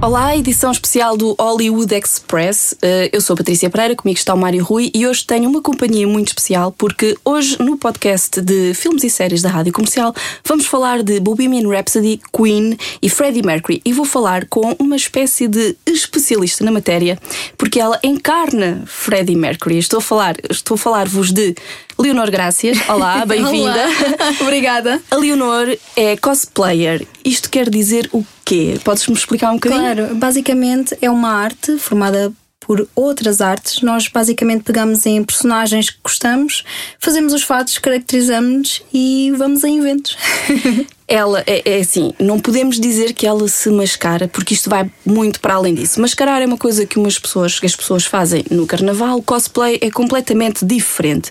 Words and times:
Olá, 0.00 0.36
edição 0.36 0.70
especial 0.70 1.16
do 1.16 1.34
Hollywood 1.40 1.92
Express. 1.92 2.72
Uh, 2.74 3.10
eu 3.12 3.20
sou 3.20 3.34
a 3.34 3.36
Patrícia 3.36 3.68
Pereira, 3.68 3.96
comigo 3.96 4.16
está 4.16 4.32
o 4.32 4.38
Mário 4.38 4.62
Rui 4.62 4.92
e 4.94 5.04
hoje 5.04 5.26
tenho 5.26 5.50
uma 5.50 5.60
companhia 5.60 6.06
muito 6.06 6.28
especial 6.28 6.70
porque 6.70 7.16
hoje 7.24 7.60
no 7.60 7.76
podcast 7.76 8.40
de 8.40 8.74
filmes 8.74 9.02
e 9.02 9.10
séries 9.10 9.42
da 9.42 9.48
Rádio 9.48 9.72
Comercial 9.72 10.14
vamos 10.44 10.66
falar 10.66 11.02
de 11.02 11.18
Bohemian 11.18 11.68
Rhapsody, 11.68 12.20
Queen 12.32 12.78
e 13.02 13.10
Freddie 13.10 13.42
Mercury 13.42 13.82
e 13.84 13.92
vou 13.92 14.04
falar 14.04 14.46
com 14.46 14.76
uma 14.78 14.94
espécie 14.94 15.48
de 15.48 15.76
especialista 15.84 16.64
na 16.64 16.70
matéria 16.70 17.18
porque 17.56 17.80
ela 17.80 17.98
encarna 18.04 18.84
Freddie 18.86 19.34
Mercury. 19.34 19.78
Estou 19.78 19.98
a 19.98 20.02
falar, 20.02 20.36
estou 20.48 20.76
a 20.76 20.78
falar-vos 20.78 21.32
de 21.32 21.56
Leonor 21.98 22.30
Grácias. 22.30 22.78
Olá, 22.88 23.26
bem-vinda. 23.26 23.86
Obrigada. 24.40 25.02
A 25.10 25.16
Leonor 25.16 25.76
é 25.96 26.16
cosplayer. 26.16 27.06
Isto 27.24 27.50
quer 27.50 27.68
dizer 27.68 28.08
o 28.12 28.24
quê? 28.44 28.78
Podes-me 28.84 29.14
explicar 29.14 29.50
um 29.50 29.54
bocadinho? 29.54 29.80
Claro, 29.80 30.14
basicamente 30.14 30.96
é 31.02 31.10
uma 31.10 31.30
arte 31.30 31.76
formada 31.78 32.32
por 32.60 32.86
outras 32.94 33.40
artes. 33.40 33.82
Nós 33.82 34.06
basicamente 34.08 34.62
pegamos 34.62 35.06
em 35.06 35.24
personagens 35.24 35.90
que 35.90 35.98
gostamos, 36.04 36.64
fazemos 37.00 37.32
os 37.32 37.42
fatos, 37.42 37.78
caracterizamos-nos 37.78 38.82
e 38.92 39.32
vamos 39.36 39.64
a 39.64 39.70
eventos. 39.70 40.16
ela 41.08 41.42
é, 41.46 41.62
é, 41.64 41.80
assim, 41.80 42.12
não 42.20 42.38
podemos 42.38 42.78
dizer 42.78 43.14
que 43.14 43.26
ela 43.26 43.48
se 43.48 43.70
mascara, 43.70 44.28
porque 44.28 44.52
isto 44.52 44.68
vai 44.68 44.88
muito 45.04 45.40
para 45.40 45.54
além 45.54 45.74
disso. 45.74 45.98
Mascarar 46.00 46.42
é 46.42 46.46
uma 46.46 46.58
coisa 46.58 46.84
que 46.84 46.98
umas 46.98 47.18
pessoas, 47.18 47.58
que 47.58 47.64
as 47.64 47.74
pessoas 47.74 48.04
fazem 48.04 48.44
no 48.50 48.66
carnaval, 48.66 49.22
cosplay 49.22 49.78
é 49.80 49.90
completamente 49.90 50.66
diferente. 50.66 51.30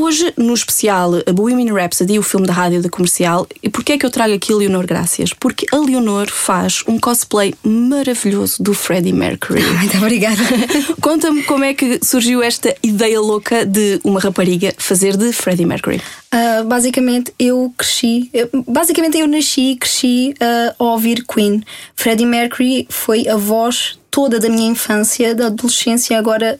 Hoje, 0.00 0.32
no 0.34 0.54
especial 0.54 1.12
a 1.26 1.30
Bohemian 1.30 1.74
Rhapsody, 1.74 2.18
o 2.18 2.22
filme 2.22 2.46
da 2.46 2.54
rádio 2.54 2.80
da 2.80 2.88
comercial, 2.88 3.46
e 3.62 3.68
porquê 3.68 3.92
é 3.92 3.98
que 3.98 4.06
eu 4.06 4.10
trago 4.10 4.32
aqui 4.32 4.50
a 4.50 4.56
Leonor 4.56 4.86
Gracias? 4.86 5.34
Porque 5.34 5.66
a 5.70 5.76
Leonor 5.76 6.30
faz 6.30 6.82
um 6.88 6.98
cosplay 6.98 7.52
maravilhoso 7.62 8.62
do 8.62 8.72
Freddie 8.72 9.12
Mercury. 9.12 9.62
Muito 9.76 9.98
obrigada. 9.98 10.40
Conta-me 11.02 11.42
como 11.42 11.64
é 11.64 11.74
que 11.74 12.00
surgiu 12.02 12.42
esta 12.42 12.74
ideia 12.82 13.20
louca 13.20 13.66
de 13.66 14.00
uma 14.02 14.20
rapariga 14.20 14.72
fazer 14.78 15.18
de 15.18 15.34
Freddie 15.34 15.66
Mercury. 15.66 16.00
Uh, 16.32 16.64
basicamente, 16.64 17.34
eu 17.38 17.70
cresci, 17.76 18.30
basicamente 18.66 19.18
eu 19.18 19.26
nasci 19.26 19.72
e 19.72 19.76
cresci 19.76 20.34
uh, 20.40 20.82
a 20.82 20.92
ouvir 20.92 21.26
Queen. 21.26 21.62
Freddie 21.94 22.24
Mercury 22.24 22.86
foi 22.88 23.28
a 23.28 23.36
voz 23.36 23.98
toda 24.10 24.40
da 24.40 24.48
minha 24.48 24.70
infância, 24.70 25.34
da 25.34 25.48
adolescência, 25.48 26.18
agora 26.18 26.58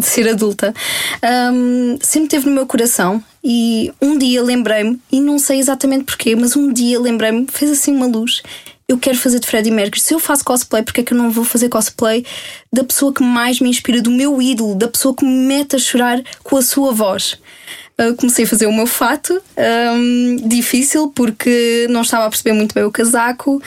de 0.00 0.06
ser 0.06 0.28
adulta, 0.28 0.72
um, 1.52 1.98
sempre 2.00 2.28
teve 2.28 2.46
no 2.46 2.54
meu 2.54 2.66
coração 2.66 3.22
e 3.42 3.92
um 4.00 4.16
dia 4.16 4.40
lembrei-me, 4.42 5.00
e 5.10 5.20
não 5.20 5.38
sei 5.40 5.58
exatamente 5.58 6.04
porquê, 6.04 6.36
mas 6.36 6.54
um 6.54 6.72
dia 6.72 7.00
lembrei-me, 7.00 7.46
fez 7.50 7.72
assim 7.72 7.94
uma 7.94 8.06
luz. 8.06 8.42
Eu 8.86 8.96
quero 8.96 9.18
fazer 9.18 9.38
de 9.38 9.46
Freddie 9.46 9.70
Mercury. 9.70 10.00
Se 10.00 10.14
eu 10.14 10.18
faço 10.18 10.42
cosplay, 10.42 10.82
porque 10.82 11.02
é 11.02 11.04
que 11.04 11.12
eu 11.12 11.18
não 11.18 11.30
vou 11.30 11.44
fazer 11.44 11.68
cosplay 11.68 12.24
da 12.72 12.84
pessoa 12.84 13.12
que 13.12 13.22
mais 13.22 13.60
me 13.60 13.68
inspira, 13.68 14.00
do 14.00 14.10
meu 14.10 14.40
ídolo, 14.40 14.74
da 14.74 14.88
pessoa 14.88 15.14
que 15.14 15.24
me 15.24 15.46
mete 15.46 15.76
a 15.76 15.78
chorar 15.78 16.22
com 16.42 16.56
a 16.56 16.62
sua 16.62 16.92
voz? 16.92 17.38
Uh, 18.00 18.14
comecei 18.14 18.44
a 18.44 18.48
fazer 18.48 18.66
o 18.66 18.72
meu 18.72 18.86
fato, 18.86 19.42
um, 19.96 20.36
difícil 20.46 21.08
porque 21.08 21.84
não 21.90 22.02
estava 22.02 22.26
a 22.26 22.30
perceber 22.30 22.52
muito 22.52 22.72
bem 22.72 22.84
o 22.84 22.92
casaco, 22.92 23.60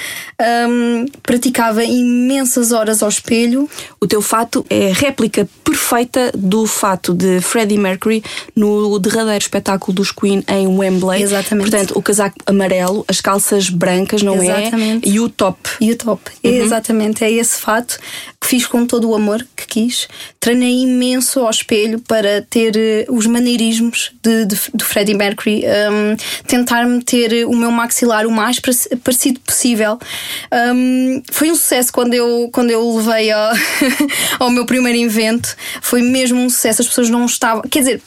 um, 0.70 1.06
praticava 1.22 1.84
imensas 1.84 2.72
horas 2.72 3.04
ao 3.04 3.10
espelho. 3.10 3.70
O 4.00 4.08
teu 4.08 4.22
fato 4.22 4.66
é 4.70 4.90
réplica 4.94 5.50
perfeita 5.66 6.32
do 6.34 6.66
fato 6.66 7.14
de 7.14 7.42
Freddie 7.42 7.78
Mercury 7.78 8.24
no 8.56 8.98
derradeiro 9.00 9.42
espetáculo 9.42 9.94
dos 9.94 10.14
Queen 10.14 10.42
em 10.48 10.66
Wembley. 10.66 11.22
Exatamente. 11.24 11.70
Portanto, 11.70 12.00
o 12.00 12.02
casaco 12.02 12.38
amarelo, 12.46 13.04
as 13.10 13.20
calças 13.20 13.70
brancas, 13.70 14.24
não 14.24 14.42
é? 14.42 14.62
Exatamente. 14.62 15.10
é? 15.10 15.12
E 15.12 15.20
o 15.20 15.28
top. 15.28 15.70
E 15.82 15.92
o 15.92 15.98
top. 15.98 16.32
Uhum. 16.42 16.52
Exatamente, 16.52 17.26
é 17.26 17.32
esse 17.32 17.60
fato 17.60 18.00
que 18.42 18.48
fiz 18.48 18.66
com 18.66 18.88
todo 18.88 19.08
o 19.08 19.16
amor 19.16 19.46
que 19.56 19.68
quis. 19.68 20.08
Treinei 20.40 20.82
imenso 20.82 21.42
ao 21.42 21.50
espelho 21.52 22.00
para 22.00 22.42
ter 22.50 23.06
uh, 23.08 23.16
os 23.16 23.28
maneirismos 23.28 24.12
de, 24.24 24.46
de, 24.46 24.84
Freddie 24.84 25.14
Mercury, 25.14 25.64
um, 25.64 26.18
tentar 26.48 26.88
meter 26.88 27.46
o 27.46 27.56
meu 27.56 27.72
maxilar 27.72 28.26
o 28.26 28.32
mais 28.32 28.60
parecido 29.04 29.40
possível. 29.42 30.00
Um, 30.74 31.22
foi 31.32 31.52
um 31.52 31.56
sucesso 31.56 31.94
quando 31.94 32.16
eu, 32.16 32.50
quando 32.52 32.72
eu 32.72 32.98
levei 32.98 33.32
ao, 33.32 33.54
ao 34.42 34.50
meu 34.50 34.66
primeiro 34.66 34.98
evento. 34.98 35.56
Foi 35.80 36.02
mesmo 36.02 36.40
um 36.40 36.50
sucesso. 36.50 36.82
As 36.82 36.88
pessoas 36.88 37.10
não 37.12 37.26
estavam. 37.26 37.62
Quer 37.70 37.80
dizer, 37.80 38.02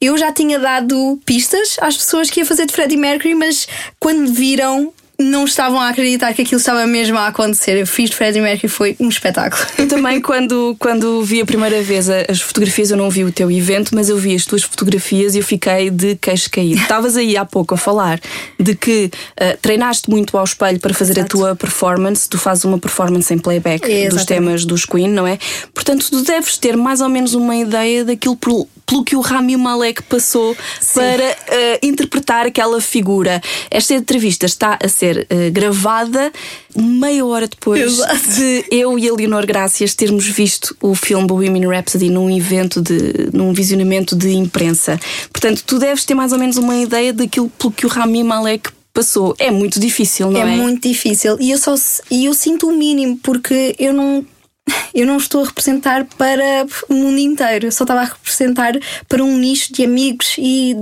eu 0.00 0.18
já 0.18 0.32
tinha 0.32 0.58
dado 0.58 1.20
pistas 1.24 1.76
às 1.80 1.96
pessoas 1.96 2.28
que 2.28 2.40
ia 2.40 2.46
fazer 2.46 2.66
de 2.66 2.72
Freddie 2.72 2.96
Mercury, 2.96 3.34
mas 3.36 3.68
quando 4.00 4.32
viram 4.32 4.92
não 5.18 5.44
estavam 5.44 5.80
a 5.80 5.88
acreditar 5.88 6.34
que 6.34 6.42
aquilo 6.42 6.58
estava 6.58 6.86
mesmo 6.86 7.16
a 7.16 7.28
acontecer. 7.28 7.76
Eu 7.76 7.86
fiz 7.86 8.10
de 8.10 8.16
Freddie 8.16 8.40
Mercury 8.40 8.68
foi 8.68 8.96
um 9.00 9.08
espetáculo. 9.08 9.64
Eu 9.78 9.88
também, 9.88 10.20
quando, 10.20 10.76
quando 10.78 11.22
vi 11.22 11.40
a 11.40 11.46
primeira 11.46 11.82
vez 11.82 12.08
as 12.08 12.40
fotografias, 12.40 12.90
eu 12.90 12.96
não 12.96 13.08
vi 13.08 13.24
o 13.24 13.32
teu 13.32 13.50
evento, 13.50 13.94
mas 13.94 14.08
eu 14.08 14.16
vi 14.18 14.34
as 14.34 14.44
tuas 14.44 14.62
fotografias 14.62 15.34
e 15.34 15.38
eu 15.38 15.44
fiquei 15.44 15.90
de 15.90 16.16
queixo 16.16 16.50
caído. 16.50 16.80
Estavas 16.80 17.16
aí 17.16 17.36
há 17.36 17.44
pouco 17.44 17.74
a 17.74 17.78
falar 17.78 18.20
de 18.58 18.74
que 18.74 19.10
uh, 19.40 19.56
treinaste 19.62 20.10
muito 20.10 20.36
ao 20.36 20.44
espelho 20.44 20.78
para 20.80 20.92
fazer 20.92 21.12
Exato. 21.12 21.26
a 21.26 21.28
tua 21.28 21.56
performance. 21.56 22.28
Tu 22.28 22.38
fazes 22.38 22.64
uma 22.64 22.78
performance 22.78 23.32
em 23.32 23.38
playback 23.38 23.90
é, 23.90 24.08
dos 24.08 24.24
temas 24.24 24.64
dos 24.64 24.84
Queen, 24.84 25.08
não 25.08 25.26
é? 25.26 25.38
Portanto, 25.72 26.06
tu 26.10 26.22
deves 26.22 26.58
ter 26.58 26.76
mais 26.76 27.00
ou 27.00 27.08
menos 27.08 27.34
uma 27.34 27.56
ideia 27.56 28.04
daquilo 28.04 28.36
por, 28.36 28.66
pelo 28.86 29.04
que 29.04 29.16
o 29.16 29.20
Rami 29.20 29.56
Malek 29.56 30.02
passou 30.04 30.56
Sim. 30.80 31.00
para 31.00 31.24
uh, 31.24 31.86
interpretar 31.86 32.46
aquela 32.46 32.80
figura. 32.80 33.42
Esta 33.70 33.94
entrevista 33.94 34.46
está 34.46 34.78
a 34.82 34.88
ser 34.88 35.26
uh, 35.30 35.50
gravada 35.52 36.32
meia 36.74 37.24
hora 37.24 37.48
depois 37.48 37.80
Exato. 37.80 38.30
de 38.30 38.64
eu 38.70 38.98
e 38.98 39.08
a 39.08 39.12
Leonor 39.12 39.46
Gracias 39.46 39.94
termos 39.94 40.26
visto 40.26 40.76
o 40.80 40.94
filme 40.94 41.26
Bohemian 41.26 41.68
Rhapsody 41.68 42.10
num 42.10 42.30
evento 42.30 42.80
de 42.80 43.30
num 43.32 43.52
visionamento 43.52 44.14
de 44.14 44.32
imprensa. 44.32 45.00
Portanto, 45.32 45.62
tu 45.66 45.78
deves 45.78 46.04
ter 46.04 46.14
mais 46.14 46.32
ou 46.32 46.38
menos 46.38 46.56
uma 46.56 46.76
ideia 46.76 47.12
daquilo 47.12 47.48
pelo 47.50 47.72
que 47.72 47.86
o 47.86 47.88
Rami 47.88 48.22
Malek 48.22 48.70
passou. 48.92 49.34
É 49.38 49.50
muito 49.50 49.78
difícil, 49.78 50.30
não 50.30 50.40
é? 50.40 50.54
É 50.54 50.56
muito 50.56 50.88
difícil. 50.88 51.36
E 51.38 51.50
eu 51.50 51.58
só 51.58 51.74
e 52.10 52.24
eu 52.24 52.34
sinto 52.34 52.68
o 52.68 52.72
mínimo 52.72 53.18
porque 53.22 53.74
eu 53.78 53.92
não 53.92 54.24
eu 54.96 55.06
não 55.06 55.18
estou 55.18 55.42
a 55.42 55.46
representar 55.46 56.06
para 56.16 56.66
o 56.88 56.94
mundo 56.94 57.18
inteiro, 57.18 57.66
eu 57.66 57.72
só 57.72 57.84
estava 57.84 58.00
a 58.00 58.04
representar 58.04 58.72
para 59.06 59.22
um 59.22 59.36
nicho 59.36 59.72
de 59.72 59.84
amigos 59.84 60.36
e 60.38 60.74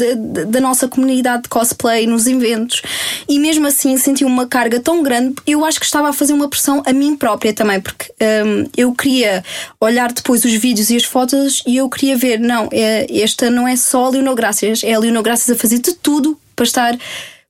da 0.46 0.60
nossa 0.60 0.86
comunidade 0.86 1.42
de 1.42 1.48
cosplay 1.48 2.06
nos 2.06 2.26
eventos. 2.26 2.80
E 3.28 3.38
mesmo 3.40 3.66
assim 3.66 3.96
senti 3.96 4.24
uma 4.24 4.46
carga 4.46 4.78
tão 4.78 5.02
grande, 5.02 5.34
eu 5.46 5.64
acho 5.64 5.80
que 5.80 5.86
estava 5.86 6.10
a 6.10 6.12
fazer 6.12 6.32
uma 6.32 6.48
pressão 6.48 6.82
a 6.86 6.92
mim 6.92 7.16
própria 7.16 7.52
também, 7.52 7.80
porque 7.80 8.12
um, 8.46 8.68
eu 8.76 8.92
queria 8.92 9.42
olhar 9.80 10.12
depois 10.12 10.44
os 10.44 10.54
vídeos 10.54 10.90
e 10.90 10.96
as 10.96 11.04
fotos 11.04 11.62
e 11.66 11.76
eu 11.76 11.88
queria 11.88 12.16
ver, 12.16 12.38
não, 12.38 12.68
é, 12.72 13.06
esta 13.20 13.50
não 13.50 13.66
é 13.66 13.74
só 13.76 14.06
a 14.06 14.10
Leonor 14.10 14.34
Graças, 14.34 14.84
é 14.84 14.92
a 14.92 14.98
Leonor 14.98 15.22
Graças 15.22 15.50
a 15.50 15.58
fazer 15.58 15.78
de 15.78 15.92
tudo 15.92 16.38
para 16.54 16.64
estar 16.64 16.96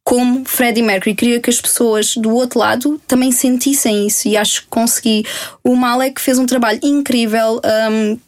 como 0.04 0.44
Freddie 0.44 0.82
Mercury. 0.82 1.14
Queria 1.14 1.40
que 1.40 1.50
as 1.50 1.60
pessoas 1.60 2.14
do 2.16 2.32
outro 2.32 2.58
lado 2.58 3.00
também 3.08 3.32
sentissem 3.32 4.06
isso 4.06 4.28
e 4.28 4.36
acho 4.36 4.62
que 4.62 4.68
consegui. 4.68 5.24
O 5.64 5.74
Malek 5.74 6.20
fez 6.20 6.38
um 6.38 6.46
trabalho 6.46 6.78
incrível. 6.82 7.60
Um, 7.90 8.18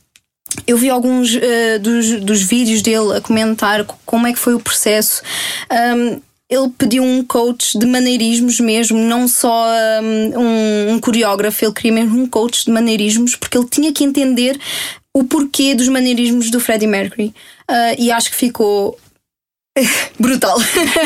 eu 0.66 0.78
vi 0.78 0.88
alguns 0.88 1.34
uh, 1.34 1.78
dos, 1.80 2.20
dos 2.22 2.42
vídeos 2.42 2.80
dele 2.80 3.16
a 3.16 3.20
comentar 3.20 3.84
como 4.06 4.26
é 4.26 4.32
que 4.32 4.38
foi 4.38 4.54
o 4.54 4.60
processo. 4.60 5.22
Um, 5.70 6.20
ele 6.48 6.68
pediu 6.78 7.02
um 7.02 7.24
coach 7.24 7.76
de 7.76 7.84
maneirismos 7.84 8.60
mesmo, 8.60 8.96
não 8.98 9.26
só 9.26 9.66
um, 10.00 10.92
um, 10.94 11.00
coreógrafo, 11.00 11.64
ele 11.64 11.74
queria 11.74 11.92
mesmo 11.92 12.22
um 12.22 12.26
coach 12.26 12.64
de 12.64 12.70
maneirismos, 12.70 13.34
porque 13.34 13.58
ele 13.58 13.66
tinha 13.68 13.92
que 13.92 14.04
entender 14.04 14.56
o 15.12 15.24
porquê 15.24 15.74
dos 15.74 15.88
maneirismos 15.88 16.48
do 16.48 16.60
Freddie 16.60 16.86
Mercury. 16.86 17.34
Uh, 17.68 17.98
e 17.98 18.12
acho 18.12 18.30
que 18.30 18.36
ficou 18.36 18.96
Brutal. 20.18 20.58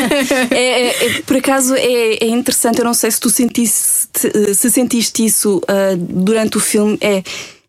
é, 0.51 0.55
é, 0.55 1.17
é, 1.17 1.21
por 1.21 1.35
acaso 1.35 1.75
é, 1.75 2.13
é, 2.23 2.27
interessante, 2.27 2.79
eu 2.79 2.85
não 2.85 2.93
sei 2.93 3.11
se 3.11 3.19
tu 3.19 3.29
sentiste, 3.29 4.55
se 4.55 4.71
sentiste 4.71 5.25
isso 5.25 5.57
uh, 5.57 5.97
durante 5.97 6.57
o 6.57 6.59
filme. 6.59 6.97
É, 7.01 7.23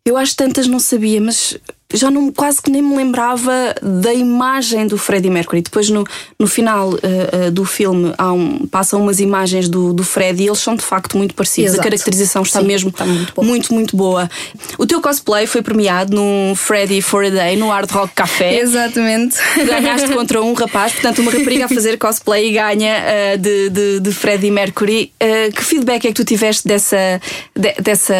eu 0.05 0.17
acho 0.17 0.35
tantas 0.35 0.67
não 0.67 0.79
sabia, 0.79 1.21
mas 1.21 1.57
já 1.93 2.09
não, 2.09 2.31
quase 2.31 2.61
que 2.61 2.71
nem 2.71 2.81
me 2.81 2.95
lembrava 2.95 3.51
da 3.81 4.13
imagem 4.13 4.87
do 4.87 4.97
Freddie 4.97 5.29
Mercury. 5.29 5.61
Depois, 5.61 5.89
no, 5.89 6.03
no 6.39 6.47
final 6.47 6.89
uh, 6.89 6.97
uh, 6.97 7.51
do 7.51 7.63
filme, 7.63 8.13
um, 8.19 8.67
passam 8.67 9.01
umas 9.01 9.19
imagens 9.19 9.69
do, 9.69 9.93
do 9.93 10.03
Freddie 10.03 10.45
e 10.45 10.47
eles 10.47 10.59
são 10.59 10.75
de 10.75 10.83
facto 10.83 11.17
muito 11.17 11.35
parecidos. 11.35 11.73
Exato. 11.73 11.81
A 11.81 11.83
caracterização 11.83 12.41
está 12.41 12.59
Sim, 12.59 12.67
mesmo 12.67 12.89
está 12.89 13.05
muito, 13.05 13.33
boa. 13.33 13.47
muito, 13.47 13.73
muito 13.73 13.95
boa. 13.97 14.29
O 14.77 14.85
teu 14.85 15.01
cosplay 15.01 15.45
foi 15.45 15.61
premiado 15.61 16.15
num 16.15 16.55
Freddie 16.55 17.01
for 17.01 17.23
a 17.23 17.29
Day, 17.29 17.55
no 17.55 17.69
Hard 17.69 17.89
Rock 17.91 18.13
Café. 18.15 18.57
Exatamente. 18.59 19.37
Ganhaste 19.65 20.09
contra 20.13 20.41
um 20.41 20.53
rapaz, 20.53 20.93
portanto, 20.93 21.21
uma 21.21 21.31
rapariga 21.31 21.65
a 21.65 21.69
fazer 21.69 21.97
cosplay 21.97 22.49
e 22.49 22.53
ganha 22.53 22.95
uh, 22.97 23.37
de, 23.37 23.69
de, 23.69 23.99
de, 23.99 24.11
Freddie 24.11 24.51
Mercury. 24.51 25.13
que 25.55 25.63
feedback 25.63 26.05
é 26.05 26.07
que 26.07 26.13
tu 26.13 26.23
tiveste 26.23 26.67
dessa, 26.67 27.21
de, 27.55 27.73
dessa, 27.81 28.13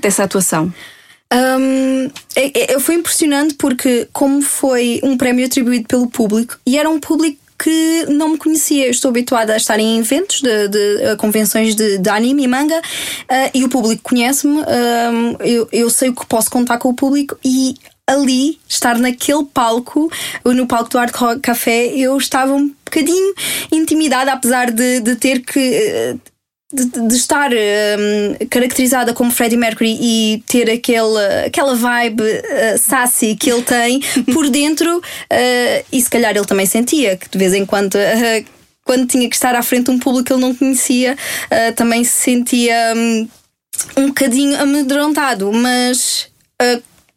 dessa 0.00 0.24
atuação? 0.24 0.72
Um, 1.32 2.10
é, 2.34 2.74
é, 2.74 2.80
foi 2.80 2.96
impressionante 2.96 3.54
porque, 3.54 4.08
como 4.12 4.42
foi 4.42 5.00
um 5.02 5.16
prémio 5.16 5.46
atribuído 5.46 5.86
pelo 5.86 6.08
público, 6.08 6.58
e 6.66 6.76
era 6.76 6.88
um 6.88 6.98
público 6.98 7.38
que 7.62 8.06
não 8.08 8.30
me 8.30 8.38
conhecia. 8.38 8.86
Eu 8.86 8.90
estou 8.90 9.10
habituada 9.10 9.52
a 9.52 9.56
estar 9.56 9.78
em 9.78 9.98
eventos 9.98 10.40
de, 10.40 10.68
de 10.68 11.16
convenções 11.18 11.74
de, 11.74 11.98
de, 11.98 12.10
anime 12.10 12.44
e 12.44 12.48
manga 12.48 12.78
uh, 12.78 13.50
e 13.52 13.64
o 13.64 13.68
público 13.68 14.02
conhece-me. 14.02 14.60
Uh, 14.60 15.36
eu, 15.40 15.68
eu 15.70 15.90
sei 15.90 16.08
o 16.08 16.14
que 16.14 16.26
posso 16.26 16.50
contar 16.50 16.78
com 16.78 16.88
o 16.88 16.94
público 16.94 17.38
e 17.44 17.74
ali, 18.06 18.58
estar 18.68 18.98
naquele 18.98 19.44
palco, 19.44 20.10
no 20.44 20.66
palco 20.66 20.90
do 20.90 20.98
Art 20.98 21.14
Café, 21.40 21.86
eu 21.94 22.16
estava 22.16 22.52
um 22.52 22.74
bocadinho 22.84 23.34
intimidada, 23.70 24.32
apesar 24.32 24.72
de, 24.72 25.00
de 25.00 25.14
ter 25.14 25.40
que 25.40 25.60
eh, 25.60 26.16
de, 26.72 26.84
de, 26.84 27.14
estar 27.14 27.50
um, 27.52 28.46
caracterizada 28.48 29.12
como 29.12 29.30
Freddie 29.30 29.56
Mercury 29.56 29.98
e 30.00 30.42
ter 30.46 30.70
aquele, 30.70 31.18
aquela 31.46 31.74
vibe 31.74 32.22
uh, 32.22 32.78
sassy 32.78 33.34
que 33.34 33.50
ele 33.50 33.62
tem 33.62 34.00
por 34.32 34.48
dentro, 34.50 34.98
uh, 34.98 35.84
e 35.92 36.00
se 36.00 36.08
calhar 36.08 36.36
ele 36.36 36.46
também 36.46 36.66
sentia 36.66 37.16
que 37.16 37.28
de 37.28 37.38
vez 37.38 37.54
em 37.54 37.66
quando. 37.66 37.94
Uh, 37.94 38.60
quando 38.82 39.06
tinha 39.06 39.28
que 39.28 39.36
estar 39.36 39.54
à 39.54 39.62
frente 39.62 39.84
de 39.84 39.90
um 39.92 39.98
público 40.00 40.26
que 40.26 40.32
ele 40.32 40.40
não 40.40 40.54
conhecia, 40.54 41.16
também 41.76 42.02
se 42.02 42.22
sentia 42.22 42.92
um, 42.96 43.28
um 43.96 44.06
bocadinho 44.08 44.60
amedrontado, 44.60 45.52
mas 45.52 46.28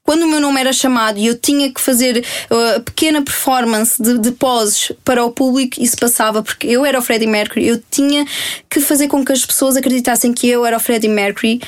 quando 0.03 0.23
o 0.23 0.27
meu 0.27 0.39
nome 0.39 0.59
era 0.59 0.73
chamado 0.73 1.17
e 1.17 1.25
eu 1.25 1.37
tinha 1.37 1.71
que 1.71 1.79
fazer 1.79 2.23
a 2.49 2.77
uh, 2.77 2.81
pequena 2.81 3.21
performance 3.21 4.01
de, 4.01 4.19
de 4.19 4.31
poses 4.31 4.91
para 5.03 5.23
o 5.23 5.31
público, 5.31 5.81
isso 5.81 5.97
passava 5.97 6.43
porque 6.43 6.67
eu 6.67 6.85
era 6.85 6.99
o 6.99 7.01
Freddie 7.01 7.27
Mercury, 7.27 7.67
eu 7.67 7.81
tinha 7.89 8.25
que 8.69 8.81
fazer 8.81 9.07
com 9.07 9.23
que 9.23 9.31
as 9.31 9.45
pessoas 9.45 9.77
acreditassem 9.77 10.33
que 10.33 10.47
eu 10.47 10.65
era 10.65 10.77
o 10.77 10.79
Freddie 10.79 11.09
Mercury. 11.09 11.61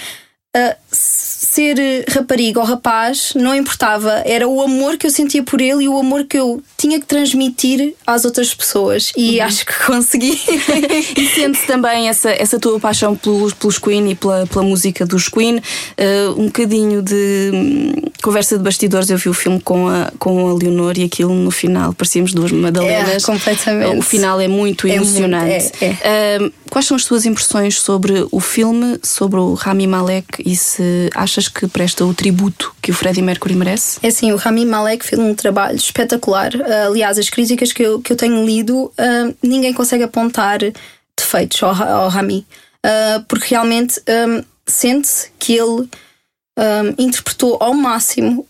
Uh, 0.55 0.84
ser 0.95 2.05
rapariga 2.09 2.59
ou 2.59 2.65
rapaz 2.65 3.33
não 3.35 3.55
importava, 3.55 4.21
era 4.25 4.47
o 4.47 4.61
amor 4.61 4.97
que 4.97 5.05
eu 5.05 5.11
sentia 5.11 5.43
por 5.43 5.61
ele 5.61 5.85
e 5.85 5.89
o 5.89 5.97
amor 5.97 6.25
que 6.25 6.37
eu 6.37 6.61
tinha 6.77 6.99
que 6.99 7.05
transmitir 7.05 7.93
às 8.05 8.25
outras 8.25 8.53
pessoas 8.53 9.11
e 9.15 9.39
uhum. 9.39 9.45
acho 9.45 9.65
que 9.65 9.73
consegui. 9.85 10.39
e 11.17 11.27
sente 11.27 11.65
também 11.65 12.09
essa, 12.09 12.29
essa 12.29 12.59
tua 12.59 12.79
paixão 12.79 13.15
pelos, 13.15 13.53
pelos 13.53 13.77
Queen 13.77 14.11
e 14.11 14.15
pela, 14.15 14.45
pela 14.47 14.63
música 14.63 15.05
dos 15.05 15.29
Queen, 15.29 15.57
uh, 15.57 15.61
um 16.39 16.45
bocadinho 16.45 17.01
de 17.01 17.51
hum, 17.53 17.93
conversa 18.21 18.57
de 18.57 18.63
bastidores. 18.63 19.09
Eu 19.09 19.17
vi 19.17 19.29
o 19.29 19.33
filme 19.33 19.59
com 19.61 19.87
a, 19.87 20.11
com 20.19 20.49
a 20.49 20.53
Leonor 20.53 20.97
e 20.97 21.03
aquilo 21.03 21.33
no 21.33 21.51
final 21.51 21.93
parecíamos 21.93 22.33
duas 22.33 22.51
Madalenas. 22.51 23.23
É, 23.23 23.25
completamente. 23.25 23.97
O 23.97 24.01
final 24.01 24.39
é 24.39 24.47
muito 24.47 24.87
é 24.87 24.95
emocionante. 24.95 25.71
Muito, 25.81 26.01
é. 26.03 26.39
Uh, 26.41 26.53
quais 26.69 26.85
são 26.85 26.97
as 26.97 27.05
tuas 27.05 27.25
impressões 27.25 27.79
sobre 27.79 28.25
o 28.31 28.39
filme, 28.39 28.99
sobre 29.03 29.39
o 29.39 29.53
Rami 29.53 29.87
Malek 29.87 30.43
e 30.45 30.55
se 30.55 30.84
achas 31.13 31.47
que 31.47 31.67
presta 31.67 32.05
o 32.05 32.13
tributo 32.13 32.75
que 32.81 32.91
o 32.91 32.93
Freddie 32.93 33.21
Mercury 33.21 33.55
merece? 33.55 33.99
É 34.01 34.09
sim, 34.09 34.31
o 34.31 34.35
Rami 34.35 34.65
Malek 34.65 35.05
fez 35.05 35.19
um 35.19 35.33
trabalho 35.33 35.75
espetacular. 35.75 36.53
Uh, 36.55 36.87
aliás, 36.87 37.17
as 37.17 37.29
críticas 37.29 37.71
que 37.71 37.83
eu, 37.83 38.01
que 38.01 38.11
eu 38.11 38.17
tenho 38.17 38.45
lido, 38.45 38.85
uh, 38.85 39.35
ninguém 39.41 39.73
consegue 39.73 40.03
apontar 40.03 40.59
defeitos 41.17 41.61
ao, 41.63 41.71
ao 41.71 42.09
Rami. 42.09 42.45
Porque 43.27 43.47
realmente 43.49 43.99
sente-se 44.67 45.31
que 45.39 45.53
ele 45.53 45.89
interpretou 46.99 47.57
ao 47.59 47.73
máximo 47.73 48.45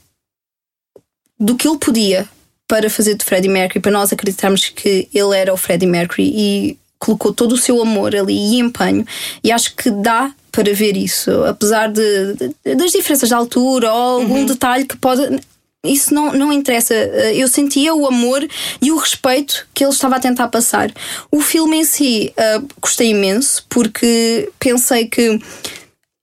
do 1.39 1.55
que 1.55 1.65
ele 1.65 1.77
podia 1.77 2.27
para 2.67 2.89
fazer 2.89 3.15
de 3.15 3.23
Freddie 3.23 3.49
Mercury, 3.49 3.79
para 3.79 3.91
nós 3.91 4.11
acreditarmos 4.11 4.67
que 4.67 5.07
ele 5.13 5.37
era 5.37 5.53
o 5.53 5.57
Freddie 5.57 5.87
Mercury 5.87 6.33
e 6.35 6.79
colocou 6.99 7.33
todo 7.33 7.53
o 7.53 7.57
seu 7.57 7.81
amor 7.81 8.15
ali 8.15 8.35
e 8.35 8.59
empenho. 8.59 9.05
E 9.43 9.51
acho 9.51 9.75
que 9.75 9.89
dá 9.89 10.33
para 10.55 10.73
ver 10.73 10.95
isso, 10.95 11.43
apesar 11.43 11.91
de, 11.91 12.33
de 12.63 12.75
das 12.75 12.91
diferenças 12.91 13.27
de 13.27 13.35
altura 13.35 13.91
ou 13.91 14.21
algum 14.21 14.39
uhum. 14.39 14.45
detalhe 14.45 14.85
que 14.85 14.95
pode. 14.95 15.41
Isso 15.83 16.13
não, 16.13 16.33
não 16.33 16.51
interessa. 16.51 16.95
Eu 16.95 17.47
sentia 17.47 17.93
o 17.93 18.07
amor 18.07 18.47
e 18.81 18.91
o 18.91 18.97
respeito 18.97 19.67
que 19.73 19.83
ele 19.83 19.91
estava 19.91 20.15
a 20.15 20.19
tentar 20.19 20.47
passar. 20.47 20.91
O 21.29 21.41
filme 21.41 21.77
em 21.77 21.83
si 21.83 22.33
uh, 22.39 22.67
gostei 22.81 23.09
imenso 23.09 23.63
porque 23.69 24.49
pensei 24.57 25.05
que 25.05 25.39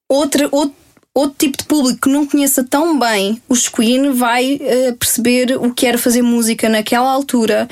outra, 0.09 0.49
outro, 0.51 0.75
outro 1.15 1.37
tipo 1.39 1.59
de 1.59 1.65
público 1.65 2.01
que 2.01 2.09
não 2.09 2.27
conheça 2.27 2.65
tão 2.65 2.99
bem 2.99 3.41
os 3.49 3.69
Queen 3.69 4.11
vai 4.13 4.55
uh, 4.57 4.97
perceber 4.97 5.57
o 5.57 5.73
que 5.73 5.87
era 5.87 5.99
fazer 5.99 6.23
música 6.23 6.69
naquela 6.69 7.13
altura. 7.13 7.69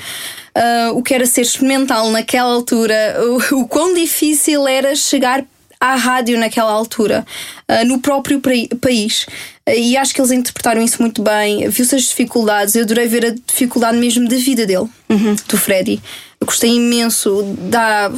Uh, 0.55 0.97
o 0.97 1.03
que 1.03 1.13
era 1.13 1.25
ser 1.25 1.41
experimental 1.41 2.09
naquela 2.11 2.53
altura, 2.53 3.17
o, 3.51 3.61
o 3.61 3.67
quão 3.67 3.93
difícil 3.93 4.65
era 4.67 4.95
chegar 4.95 5.45
à 5.81 5.95
rádio 5.95 6.37
naquela 6.37 6.71
altura, 6.71 7.25
uh, 7.67 7.85
no 7.85 7.99
próprio 7.99 8.39
país. 8.79 9.25
Uh, 9.67 9.73
e 9.75 9.97
acho 9.97 10.13
que 10.13 10.21
eles 10.21 10.31
interpretaram 10.31 10.81
isso 10.81 11.01
muito 11.01 11.23
bem. 11.23 11.67
Viu-se 11.67 11.95
as 11.95 12.03
dificuldades, 12.03 12.75
eu 12.75 12.83
adorei 12.83 13.07
ver 13.07 13.25
a 13.25 13.29
dificuldade 13.31 13.97
mesmo 13.97 14.27
da 14.29 14.35
vida 14.35 14.65
dele, 14.67 14.87
uhum. 15.09 15.35
do 15.47 15.57
Freddy. 15.57 16.01
Eu 16.39 16.45
gostei 16.45 16.69
imenso, 16.75 17.43
dá, 17.57 18.11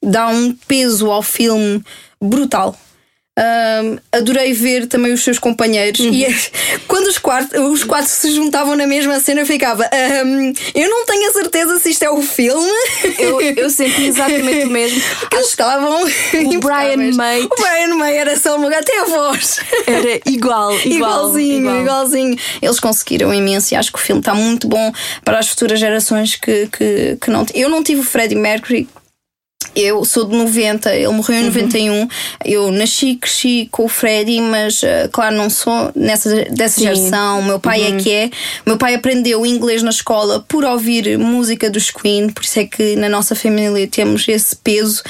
dá 0.00 0.28
um 0.28 0.52
peso 0.66 1.10
ao 1.10 1.22
filme 1.22 1.84
brutal. 2.20 2.78
Um, 3.36 3.98
adorei 4.12 4.52
ver 4.52 4.86
também 4.86 5.12
os 5.12 5.24
seus 5.24 5.40
companheiros. 5.40 5.98
Uhum. 6.00 6.12
e 6.12 6.26
quando 6.86 7.08
os 7.08 7.18
quatro, 7.18 7.68
os 7.68 7.82
quatro 7.82 8.08
se 8.08 8.30
juntavam 8.30 8.76
na 8.76 8.86
mesma 8.86 9.18
cena 9.18 9.40
eu 9.40 9.46
ficava 9.46 9.90
um, 10.24 10.52
eu 10.72 10.88
não 10.88 11.04
tenho 11.04 11.30
a 11.30 11.32
certeza 11.32 11.80
se 11.80 11.90
isto 11.90 12.04
é 12.04 12.10
o 12.10 12.22
filme. 12.22 12.70
Eu, 13.18 13.40
eu 13.40 13.70
senti 13.70 14.06
exatamente 14.06 14.66
o 14.66 14.70
mesmo. 14.70 15.00
Que 15.28 15.36
eles 15.36 15.48
estavam 15.48 16.04
o 16.04 16.60
Brian 16.60 17.12
May 17.14 17.42
o 17.42 17.48
Brian 17.48 17.96
May 17.96 18.16
era 18.16 18.38
só 18.38 18.56
uma 18.56 18.68
até 18.68 19.00
a 19.00 19.04
voz. 19.04 19.60
Era 19.86 20.20
igual, 20.26 20.72
igual 20.84 21.14
igualzinho, 21.14 21.60
igual. 21.60 21.80
igualzinho. 21.80 22.38
Eles 22.60 22.80
conseguiram 22.80 23.32
imenso 23.32 23.74
e 23.74 23.76
acho 23.76 23.92
que 23.92 23.98
o 23.98 24.02
filme 24.02 24.20
está 24.20 24.34
muito 24.34 24.68
bom 24.68 24.92
para 25.24 25.38
as 25.38 25.48
futuras 25.48 25.78
gerações 25.78 26.36
que, 26.36 26.68
que, 26.68 27.18
que 27.20 27.30
não 27.30 27.44
eu 27.54 27.68
não 27.68 27.82
tive 27.82 28.00
o 28.00 28.04
Freddie 28.04 28.36
Mercury 28.36 28.88
eu 29.74 30.04
sou 30.04 30.24
de 30.24 30.36
90, 30.36 30.94
ele 30.94 31.08
morreu 31.08 31.40
em 31.40 31.44
91. 31.44 31.92
Uhum. 31.92 32.08
Eu 32.44 32.70
nasci, 32.70 33.16
cresci 33.16 33.68
com 33.70 33.84
o 33.84 33.88
Freddy, 33.88 34.40
mas 34.40 34.82
uh, 34.82 35.08
claro, 35.12 35.36
não 35.36 35.50
sou 35.50 35.90
nessa, 35.94 36.44
dessa 36.50 36.80
Sim. 36.80 36.82
geração. 36.82 37.42
Meu 37.42 37.58
pai 37.58 37.82
é 37.82 37.88
uhum. 37.88 37.96
é 37.96 38.00
que 38.00 38.10
é. 38.10 38.30
Meu 38.66 38.76
pai 38.76 38.94
aprendeu 38.94 39.44
inglês 39.44 39.82
na 39.82 39.90
escola 39.90 40.44
por 40.48 40.64
ouvir 40.64 41.18
música 41.18 41.70
dos 41.70 41.90
Queen, 41.90 42.30
por 42.30 42.44
isso 42.44 42.58
é 42.60 42.64
que 42.64 42.96
na 42.96 43.08
nossa 43.08 43.34
família 43.34 43.86
temos 43.86 44.26
esse 44.28 44.54
peso. 44.56 45.02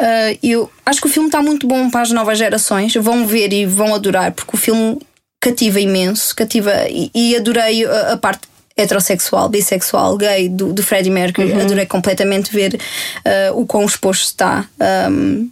Uh, 0.00 0.38
eu 0.42 0.70
acho 0.84 1.00
que 1.00 1.06
o 1.06 1.10
filme 1.10 1.28
está 1.28 1.40
muito 1.40 1.66
bom 1.66 1.90
para 1.90 2.02
as 2.02 2.10
novas 2.10 2.38
gerações. 2.38 2.94
Vão 2.94 3.26
ver 3.26 3.52
e 3.52 3.66
vão 3.66 3.94
adorar, 3.94 4.32
porque 4.32 4.56
o 4.56 4.58
filme 4.58 4.98
cativa 5.40 5.78
imenso, 5.78 6.34
cativa 6.34 6.72
e, 6.88 7.10
e 7.14 7.36
adorei 7.36 7.84
a, 7.84 8.12
a 8.12 8.16
parte 8.16 8.48
heterossexual, 8.76 9.48
bissexual, 9.48 10.16
gay 10.16 10.48
do, 10.48 10.72
do 10.72 10.82
Freddie 10.82 11.10
Mercury. 11.10 11.52
Uhum. 11.52 11.60
Adorei 11.60 11.86
completamente 11.86 12.52
ver 12.52 12.74
uh, 12.74 13.58
o 13.58 13.66
quão 13.66 13.84
exposto 13.84 14.24
está. 14.24 14.68
Um, 15.10 15.50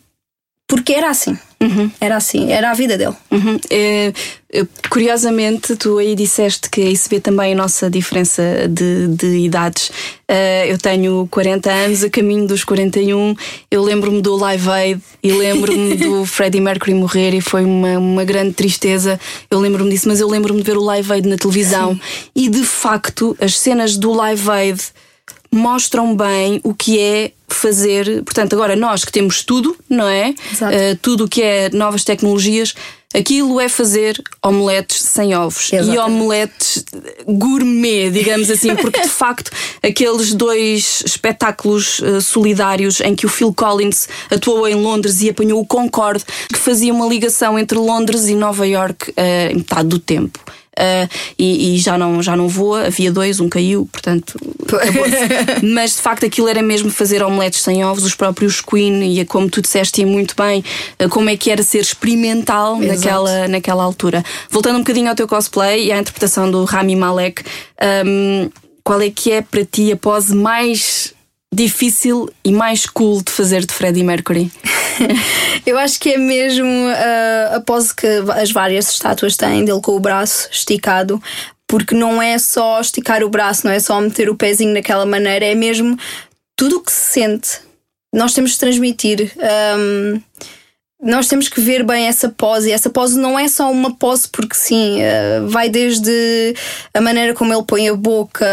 porque 0.66 0.92
era 0.92 1.10
assim. 1.10 1.38
Uhum. 1.62 1.90
Era 2.00 2.16
assim, 2.16 2.52
era 2.52 2.70
a 2.70 2.74
vida 2.74 2.98
dele. 2.98 3.14
Uhum. 3.30 3.58
É, 3.70 4.12
é, 4.52 4.66
curiosamente, 4.90 5.76
tu 5.76 5.96
aí 5.98 6.14
disseste 6.14 6.68
que 6.68 6.82
aí 6.82 6.96
se 6.96 7.08
vê 7.08 7.20
também 7.20 7.52
a 7.52 7.56
nossa 7.56 7.88
diferença 7.88 8.42
de, 8.68 9.08
de 9.08 9.38
idades. 9.38 9.88
Uh, 10.28 10.66
eu 10.68 10.76
tenho 10.76 11.26
40 11.30 11.70
anos, 11.70 12.04
a 12.04 12.10
caminho 12.10 12.46
dos 12.46 12.64
41. 12.64 13.34
Eu 13.70 13.82
lembro-me 13.82 14.20
do 14.20 14.36
Live 14.36 14.68
Aid 14.68 15.00
e 15.22 15.32
lembro-me 15.32 15.94
do 15.96 16.26
Freddie 16.26 16.60
Mercury 16.60 16.94
morrer 16.94 17.32
e 17.34 17.40
foi 17.40 17.64
uma, 17.64 17.98
uma 17.98 18.24
grande 18.24 18.52
tristeza. 18.52 19.18
Eu 19.50 19.60
lembro-me 19.60 19.90
disso, 19.90 20.08
mas 20.08 20.20
eu 20.20 20.28
lembro-me 20.28 20.60
de 20.60 20.66
ver 20.66 20.76
o 20.76 20.82
Live 20.82 21.12
Aid 21.12 21.28
na 21.28 21.36
televisão 21.36 21.94
Sim. 21.94 22.00
e 22.34 22.48
de 22.48 22.64
facto 22.64 23.36
as 23.40 23.58
cenas 23.58 23.96
do 23.96 24.12
Live 24.12 24.50
Aid 24.50 24.82
mostram 25.52 26.16
bem 26.16 26.60
o 26.64 26.74
que 26.74 26.98
é 26.98 27.32
fazer. 27.48 28.22
Portanto, 28.24 28.54
agora 28.54 28.74
nós 28.74 29.04
que 29.04 29.12
temos 29.12 29.44
tudo, 29.44 29.76
não 29.88 30.08
é? 30.08 30.30
Uh, 30.30 30.96
tudo 31.00 31.24
o 31.24 31.28
que 31.28 31.42
é 31.42 31.70
novas 31.70 32.02
tecnologias. 32.02 32.74
Aquilo 33.14 33.60
é 33.60 33.68
fazer 33.68 34.18
omeletes 34.42 35.02
sem 35.02 35.34
ovos 35.36 35.70
Exatamente. 35.70 35.94
e 35.94 35.98
omeletes 35.98 36.84
gourmet, 37.26 38.10
digamos 38.10 38.50
assim, 38.50 38.74
porque 38.74 39.02
de 39.02 39.08
facto 39.10 39.50
aqueles 39.82 40.32
dois 40.32 41.02
espetáculos 41.04 41.98
uh, 41.98 42.22
solidários 42.22 43.02
em 43.02 43.14
que 43.14 43.26
o 43.26 43.28
Phil 43.28 43.52
Collins 43.52 44.08
atuou 44.30 44.66
em 44.66 44.76
Londres 44.76 45.20
e 45.20 45.28
apanhou 45.28 45.60
o 45.60 45.66
Concorde, 45.66 46.24
que 46.50 46.58
fazia 46.58 46.92
uma 46.92 47.06
ligação 47.06 47.58
entre 47.58 47.76
Londres 47.76 48.28
e 48.28 48.34
Nova 48.34 48.66
York 48.66 49.10
uh, 49.10 49.54
metade 49.54 49.88
do 49.88 49.98
tempo 49.98 50.40
uh, 50.78 51.08
e, 51.38 51.74
e, 51.74 51.78
já, 51.78 51.96
não, 51.96 52.22
já 52.22 52.36
não 52.36 52.48
voa. 52.48 52.86
Havia 52.86 53.12
dois, 53.12 53.40
um 53.40 53.48
caiu, 53.48 53.88
portanto, 53.90 54.38
Mas 55.62 55.96
de 55.96 56.02
facto 56.02 56.24
aquilo 56.24 56.48
era 56.48 56.62
mesmo 56.62 56.90
fazer 56.90 57.22
omeletes 57.22 57.62
sem 57.62 57.84
ovos, 57.84 58.04
os 58.04 58.14
próprios 58.14 58.60
Queen, 58.60 59.18
e 59.18 59.24
como 59.24 59.48
tu 59.48 59.60
disseste 59.60 60.04
muito 60.04 60.34
bem, 60.36 60.64
uh, 61.02 61.08
como 61.08 61.30
é 61.30 61.36
que 61.36 61.50
era 61.50 61.62
ser 61.62 61.80
experimental 61.80 62.78
naquela, 62.78 63.48
naquela 63.48 63.82
altura. 63.82 64.24
Voltando 64.50 64.76
um 64.76 64.80
bocadinho 64.80 65.08
ao 65.08 65.14
teu 65.14 65.28
cosplay 65.28 65.86
e 65.86 65.92
à 65.92 65.98
interpretação 65.98 66.50
do 66.50 66.64
Rami 66.64 66.96
Malek, 66.96 67.42
um, 68.06 68.50
qual 68.84 69.00
é 69.00 69.10
que 69.10 69.30
é 69.30 69.42
para 69.42 69.64
ti 69.64 69.92
a 69.92 69.96
pose 69.96 70.34
mais 70.34 71.14
difícil 71.52 72.28
e 72.44 72.50
mais 72.50 72.86
cool 72.86 73.22
de 73.22 73.30
fazer 73.30 73.66
de 73.66 73.74
Freddie 73.74 74.02
Mercury? 74.02 74.50
Eu 75.66 75.78
acho 75.78 76.00
que 76.00 76.10
é 76.10 76.18
mesmo 76.18 76.66
uh, 76.66 77.56
a 77.56 77.60
pose 77.60 77.94
que 77.94 78.06
as 78.34 78.50
várias 78.50 78.90
estátuas 78.90 79.36
têm 79.36 79.64
dele 79.64 79.80
com 79.80 79.92
o 79.92 80.00
braço 80.00 80.48
esticado, 80.50 81.22
porque 81.66 81.94
não 81.94 82.20
é 82.20 82.38
só 82.38 82.80
esticar 82.80 83.22
o 83.22 83.28
braço, 83.28 83.66
não 83.66 83.72
é 83.72 83.80
só 83.80 84.00
meter 84.00 84.28
o 84.28 84.36
pezinho 84.36 84.72
naquela 84.72 85.06
maneira, 85.06 85.44
é 85.44 85.54
mesmo 85.54 85.98
tudo 86.56 86.78
o 86.78 86.80
que 86.80 86.92
se 86.92 87.12
sente. 87.12 87.60
Nós 88.14 88.34
temos 88.34 88.52
de 88.52 88.58
transmitir. 88.58 89.32
Um, 89.78 90.20
nós 91.02 91.26
temos 91.26 91.48
que 91.48 91.60
ver 91.60 91.82
bem 91.82 92.06
essa 92.06 92.28
pose. 92.28 92.68
E 92.68 92.72
essa 92.72 92.88
pose 92.88 93.18
não 93.18 93.36
é 93.36 93.48
só 93.48 93.70
uma 93.70 93.94
pose 93.94 94.28
porque 94.28 94.54
sim, 94.54 95.00
uh, 95.02 95.48
vai 95.48 95.68
desde 95.68 96.54
a 96.94 97.00
maneira 97.00 97.34
como 97.34 97.52
ele 97.52 97.64
põe 97.64 97.88
a 97.88 97.94
boca, 97.94 98.46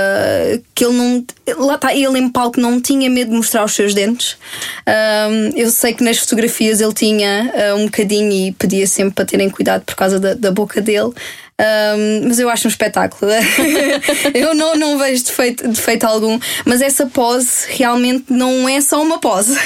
que 0.73 0.83
ele 0.83 0.97
não. 0.97 1.25
Lá 1.57 1.75
está, 1.75 1.93
ele 1.93 2.17
em 2.17 2.29
palco 2.29 2.59
não 2.59 2.81
tinha 2.81 3.09
medo 3.09 3.29
de 3.29 3.37
mostrar 3.37 3.63
os 3.63 3.73
seus 3.73 3.93
dentes. 3.93 4.37
Eu 5.55 5.69
sei 5.69 5.93
que 5.93 6.03
nas 6.03 6.17
fotografias 6.17 6.81
ele 6.81 6.93
tinha 6.93 7.51
uh, 7.53 7.75
um 7.75 7.85
bocadinho 7.85 8.31
e 8.31 8.51
pedia 8.51 8.87
sempre 8.87 9.13
para 9.13 9.25
terem 9.25 9.49
cuidado 9.49 9.83
por 9.83 9.95
causa 9.95 10.19
da, 10.19 10.33
da 10.33 10.51
boca 10.51 10.81
dele. 10.81 11.13
Um, 11.59 12.27
mas 12.27 12.39
eu 12.39 12.49
acho 12.49 12.67
um 12.67 12.71
espetáculo. 12.71 13.29
eu 14.33 14.55
não, 14.55 14.75
não 14.75 14.97
vejo 14.97 15.25
defeito, 15.25 15.67
defeito 15.67 16.05
algum. 16.05 16.39
Mas 16.65 16.81
essa 16.81 17.05
pose 17.05 17.65
realmente 17.67 18.25
não 18.29 18.67
é 18.67 18.79
só 18.79 19.01
uma 19.01 19.19
pose. 19.19 19.59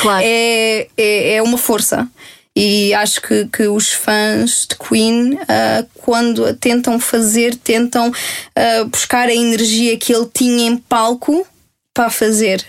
Claro. 0.00 0.22
É, 0.24 0.86
é, 0.96 1.34
é 1.34 1.42
uma 1.42 1.58
força. 1.58 2.08
E 2.54 2.92
acho 2.94 3.20
que, 3.22 3.46
que 3.46 3.66
os 3.66 3.92
fãs 3.92 4.66
de 4.68 4.76
Queen, 4.76 5.34
uh, 5.34 5.88
quando 5.94 6.54
tentam 6.54 7.00
fazer, 7.00 7.56
tentam 7.56 8.10
uh, 8.10 8.84
buscar 8.88 9.28
a 9.28 9.34
energia 9.34 9.96
que 9.96 10.14
ele 10.14 10.28
tinha 10.32 10.68
em 10.68 10.76
palco 10.76 11.46
para 11.94 12.10
fazer. 12.10 12.62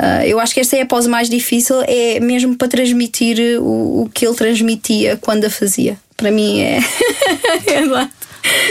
Uh, 0.00 0.22
eu 0.26 0.40
acho 0.40 0.52
que 0.52 0.60
esta 0.60 0.76
é 0.76 0.82
a 0.82 0.86
pose 0.86 1.08
mais 1.08 1.30
difícil, 1.30 1.82
é 1.86 2.18
mesmo 2.20 2.56
para 2.56 2.68
transmitir 2.68 3.60
o, 3.60 4.02
o 4.02 4.10
que 4.12 4.26
ele 4.26 4.34
transmitia 4.34 5.16
quando 5.16 5.44
a 5.44 5.50
fazia. 5.50 5.96
Para 6.16 6.32
mim 6.32 6.60
é. 6.60 6.80
é 7.72 7.80
lá. 7.84 8.10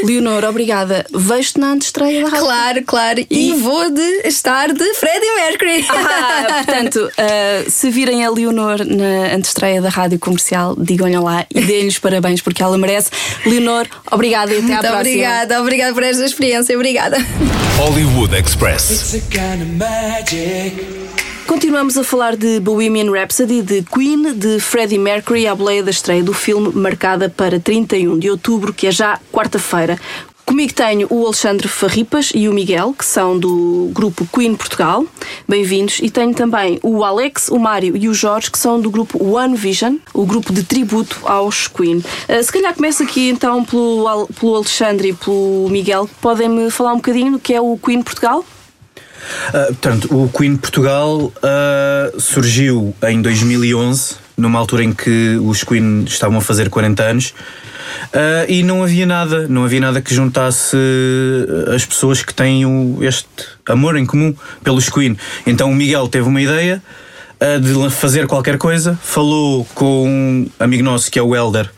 Leonor, 0.03 0.45
obrigada. 0.45 1.05
Vejo-te 1.13 1.59
na 1.59 1.71
antestreia 1.71 2.23
da 2.23 2.29
rádio. 2.29 2.45
Claro, 2.45 2.83
claro. 2.83 3.19
E, 3.29 3.49
e 3.49 3.53
vou 3.53 3.89
de 3.91 4.27
estar 4.27 4.71
de 4.73 4.93
Freddie 4.93 5.35
Mercury. 5.35 5.85
Ah, 5.89 6.63
portanto, 6.63 6.97
uh, 6.97 7.69
se 7.71 7.89
virem 7.89 8.23
a 8.25 8.29
Leonor 8.29 8.85
na 8.85 9.35
antestreia 9.35 9.81
da 9.81 9.89
rádio 9.89 10.19
comercial, 10.19 10.75
digam-lhe 10.77 11.17
lá 11.17 11.45
e 11.53 11.61
deem-lhes 11.61 11.99
parabéns 11.99 12.41
porque 12.41 12.61
ela 12.61 12.77
merece. 12.77 13.09
Leonor, 13.45 13.87
obrigada 14.11 14.53
e 14.53 14.57
até 14.57 14.61
Muito 14.61 14.73
à 14.73 14.79
próxima. 14.79 14.99
Obrigada, 14.99 15.61
obrigada 15.61 15.93
por 15.93 16.03
esta 16.03 16.25
experiência. 16.25 16.75
Obrigada. 16.75 17.17
Hollywood 17.77 18.35
Express. 18.35 19.15
Continuamos 21.47 21.97
a 21.97 22.03
falar 22.03 22.35
de 22.35 22.59
Bohemian 22.59 23.09
Rhapsody, 23.09 23.61
de 23.61 23.81
Queen, 23.81 24.33
de 24.33 24.59
Freddie 24.59 24.99
Mercury, 24.99 25.47
à 25.47 25.55
boleia 25.55 25.81
da 25.81 25.89
estreia 25.89 26.21
do 26.21 26.33
filme, 26.33 26.73
marcada 26.75 27.29
para 27.29 27.57
31 27.57 28.19
de 28.19 28.29
outubro, 28.29 28.73
que 28.73 28.85
é 28.85 28.91
já 28.91 29.17
quarta-feira. 29.31 29.97
Comigo 30.45 30.73
tenho 30.73 31.07
o 31.09 31.25
Alexandre 31.25 31.69
Farripas 31.69 32.33
e 32.35 32.49
o 32.49 32.53
Miguel, 32.53 32.93
que 32.93 33.05
são 33.05 33.39
do 33.39 33.89
grupo 33.93 34.27
Queen 34.27 34.55
Portugal. 34.55 35.05
Bem-vindos. 35.47 35.99
E 36.01 36.09
tenho 36.09 36.33
também 36.33 36.79
o 36.83 37.01
Alex, 37.01 37.47
o 37.47 37.57
Mário 37.57 37.95
e 37.95 38.09
o 38.09 38.13
Jorge, 38.13 38.51
que 38.51 38.59
são 38.59 38.81
do 38.81 38.91
grupo 38.91 39.23
One 39.23 39.55
Vision, 39.55 39.95
o 40.13 40.25
grupo 40.25 40.51
de 40.51 40.63
tributo 40.63 41.17
aos 41.23 41.69
Queen. 41.69 41.97
Uh, 41.97 42.43
se 42.43 42.51
calhar 42.51 42.73
começo 42.75 43.03
aqui 43.03 43.29
então 43.29 43.63
pelo, 43.63 44.27
pelo 44.37 44.55
Alexandre 44.55 45.09
e 45.09 45.13
pelo 45.13 45.69
Miguel. 45.69 46.09
Podem-me 46.21 46.69
falar 46.69 46.91
um 46.91 46.97
bocadinho 46.97 47.31
do 47.33 47.39
que 47.39 47.53
é 47.53 47.61
o 47.61 47.77
Queen 47.77 48.01
Portugal? 48.01 48.43
Uh, 49.49 49.67
portanto, 49.67 50.07
o 50.11 50.29
Queen 50.29 50.55
Portugal 50.57 51.17
uh, 51.19 52.19
surgiu 52.19 52.95
em 53.07 53.21
2011, 53.21 54.15
numa 54.37 54.59
altura 54.59 54.83
em 54.83 54.93
que 54.93 55.37
os 55.41 55.63
Queen 55.63 56.03
estavam 56.05 56.37
a 56.37 56.41
fazer 56.41 56.69
40 56.69 57.03
anos. 57.03 57.33
Uh, 58.13 58.49
e 58.49 58.63
não 58.63 58.83
havia 58.83 59.05
nada, 59.05 59.47
não 59.47 59.63
havia 59.63 59.79
nada 59.79 60.01
que 60.01 60.13
juntasse 60.13 60.77
as 61.73 61.85
pessoas 61.85 62.21
que 62.21 62.33
têm 62.33 62.65
o, 62.65 62.99
este 63.01 63.27
amor 63.67 63.97
em 63.97 64.05
comum 64.05 64.35
pelos 64.63 64.89
Queen. 64.89 65.17
Então 65.45 65.71
o 65.71 65.75
Miguel 65.75 66.07
teve 66.07 66.27
uma 66.27 66.41
ideia 66.41 66.81
de 67.61 67.91
fazer 67.91 68.25
qualquer 68.25 68.57
coisa, 68.57 68.97
falou 69.01 69.63
com 69.75 70.07
um 70.07 70.49
amigo 70.59 70.83
nosso 70.83 71.11
que 71.11 71.19
é 71.19 71.21
o 71.21 71.35
Elder 71.35 71.69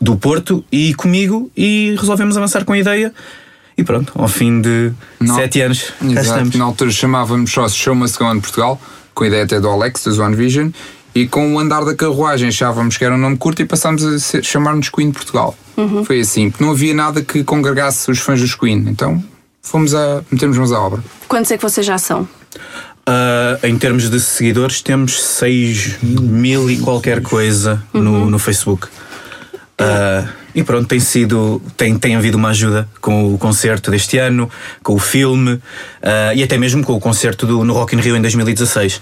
do 0.00 0.16
Porto 0.16 0.64
e 0.72 0.94
comigo 0.94 1.50
e 1.56 1.94
resolvemos 1.98 2.36
avançar 2.36 2.64
com 2.64 2.72
a 2.72 2.78
ideia. 2.78 3.12
E 3.78 3.84
pronto, 3.84 4.12
ao 4.16 4.26
fim 4.26 4.60
de 4.60 4.92
Não. 5.20 5.36
sete 5.36 5.60
anos, 5.60 5.92
Exato. 6.02 6.20
estamos. 6.26 6.54
Na 6.56 6.64
altura 6.64 6.90
chamávamos 6.90 7.50
só 7.52 7.68
Show 7.68 7.94
Must 7.94 8.18
Go 8.18 8.24
On 8.24 8.40
Portugal, 8.40 8.80
com 9.14 9.22
a 9.22 9.26
ideia 9.28 9.44
até 9.44 9.60
do 9.60 9.68
Alex, 9.68 10.02
da 10.04 10.24
One 10.24 10.34
Vision, 10.34 10.70
e 11.14 11.28
com 11.28 11.54
o 11.54 11.58
andar 11.60 11.84
da 11.84 11.94
carruagem 11.94 12.48
achávamos 12.48 12.96
que 12.96 13.04
era 13.04 13.14
um 13.14 13.18
nome 13.18 13.36
curto 13.36 13.62
e 13.62 13.64
passámos 13.64 14.04
a 14.34 14.42
chamar-nos 14.42 14.88
Queen 14.88 15.12
Portugal. 15.12 15.56
Foi 16.04 16.20
assim, 16.20 16.50
porque 16.50 16.64
não 16.64 16.72
havia 16.72 16.92
nada 16.92 17.22
que 17.22 17.44
congregasse 17.44 18.10
os 18.10 18.18
fãs 18.18 18.40
dos 18.40 18.54
Queen, 18.56 18.84
então 18.88 19.22
fomos 19.62 19.94
a 19.94 20.22
metemos 20.28 20.58
mãos 20.58 20.72
à 20.72 20.80
obra. 20.80 21.02
Quantos 21.28 21.50
é 21.52 21.56
que 21.56 21.62
vocês 21.62 21.86
já 21.86 21.98
são? 21.98 22.28
Ah, 23.06 23.58
em 23.62 23.78
termos 23.78 24.10
de 24.10 24.18
seguidores, 24.20 24.82
temos 24.82 25.22
6 25.22 25.98
mil 26.02 26.68
e 26.68 26.78
qualquer 26.78 27.22
coisa 27.22 27.80
no, 27.92 28.28
no 28.28 28.38
Facebook. 28.40 28.88
Ah, 29.78 30.28
e 30.58 30.64
pronto, 30.64 30.88
tem 30.88 30.98
sido. 30.98 31.62
Tem, 31.76 31.96
tem 31.96 32.16
havido 32.16 32.36
uma 32.36 32.48
ajuda 32.48 32.88
com 33.00 33.32
o 33.32 33.38
concerto 33.38 33.92
deste 33.92 34.18
ano, 34.18 34.50
com 34.82 34.94
o 34.94 34.98
filme 34.98 35.60
ah, 36.02 36.34
e 36.34 36.42
até 36.42 36.58
mesmo 36.58 36.82
com 36.82 36.94
o 36.94 36.98
concerto 36.98 37.46
do, 37.46 37.64
no 37.64 37.72
Rock 37.72 37.94
in 37.94 38.00
Rio 38.00 38.16
em 38.16 38.20
2016. 38.20 39.00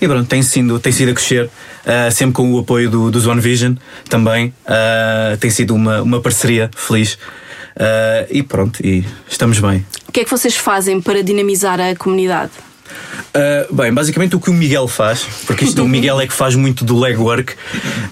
E 0.00 0.06
pronto, 0.06 0.28
tem 0.28 0.42
sido, 0.42 0.78
tem 0.78 0.92
sido 0.92 1.10
a 1.10 1.14
crescer, 1.14 1.50
ah, 1.84 2.08
sempre 2.12 2.34
com 2.34 2.52
o 2.52 2.60
apoio 2.60 2.88
do, 2.88 3.10
do 3.10 3.18
Zone 3.18 3.40
Vision 3.40 3.74
também. 4.08 4.54
Ah, 4.64 5.36
tem 5.40 5.50
sido 5.50 5.74
uma, 5.74 6.02
uma 6.02 6.20
parceria 6.20 6.70
feliz. 6.76 7.18
E 8.30 8.44
pronto, 8.44 8.78
e 8.86 9.04
estamos 9.28 9.58
bem. 9.58 9.84
O 10.08 10.12
que 10.12 10.20
é 10.20 10.24
que 10.24 10.30
vocês 10.30 10.56
fazem 10.56 11.00
para 11.00 11.20
dinamizar 11.20 11.80
a 11.80 11.96
comunidade? 11.96 12.52
Uh, 13.32 13.74
bem, 13.74 13.92
basicamente 13.92 14.36
o 14.36 14.40
que 14.40 14.50
o 14.50 14.52
Miguel 14.52 14.86
faz, 14.86 15.26
porque 15.46 15.64
isto 15.64 15.82
o 15.82 15.88
Miguel 15.88 16.20
é 16.20 16.26
que 16.26 16.34
faz 16.34 16.54
muito 16.54 16.84
do 16.84 16.98
legwork, 16.98 17.54
uh, 17.54 17.56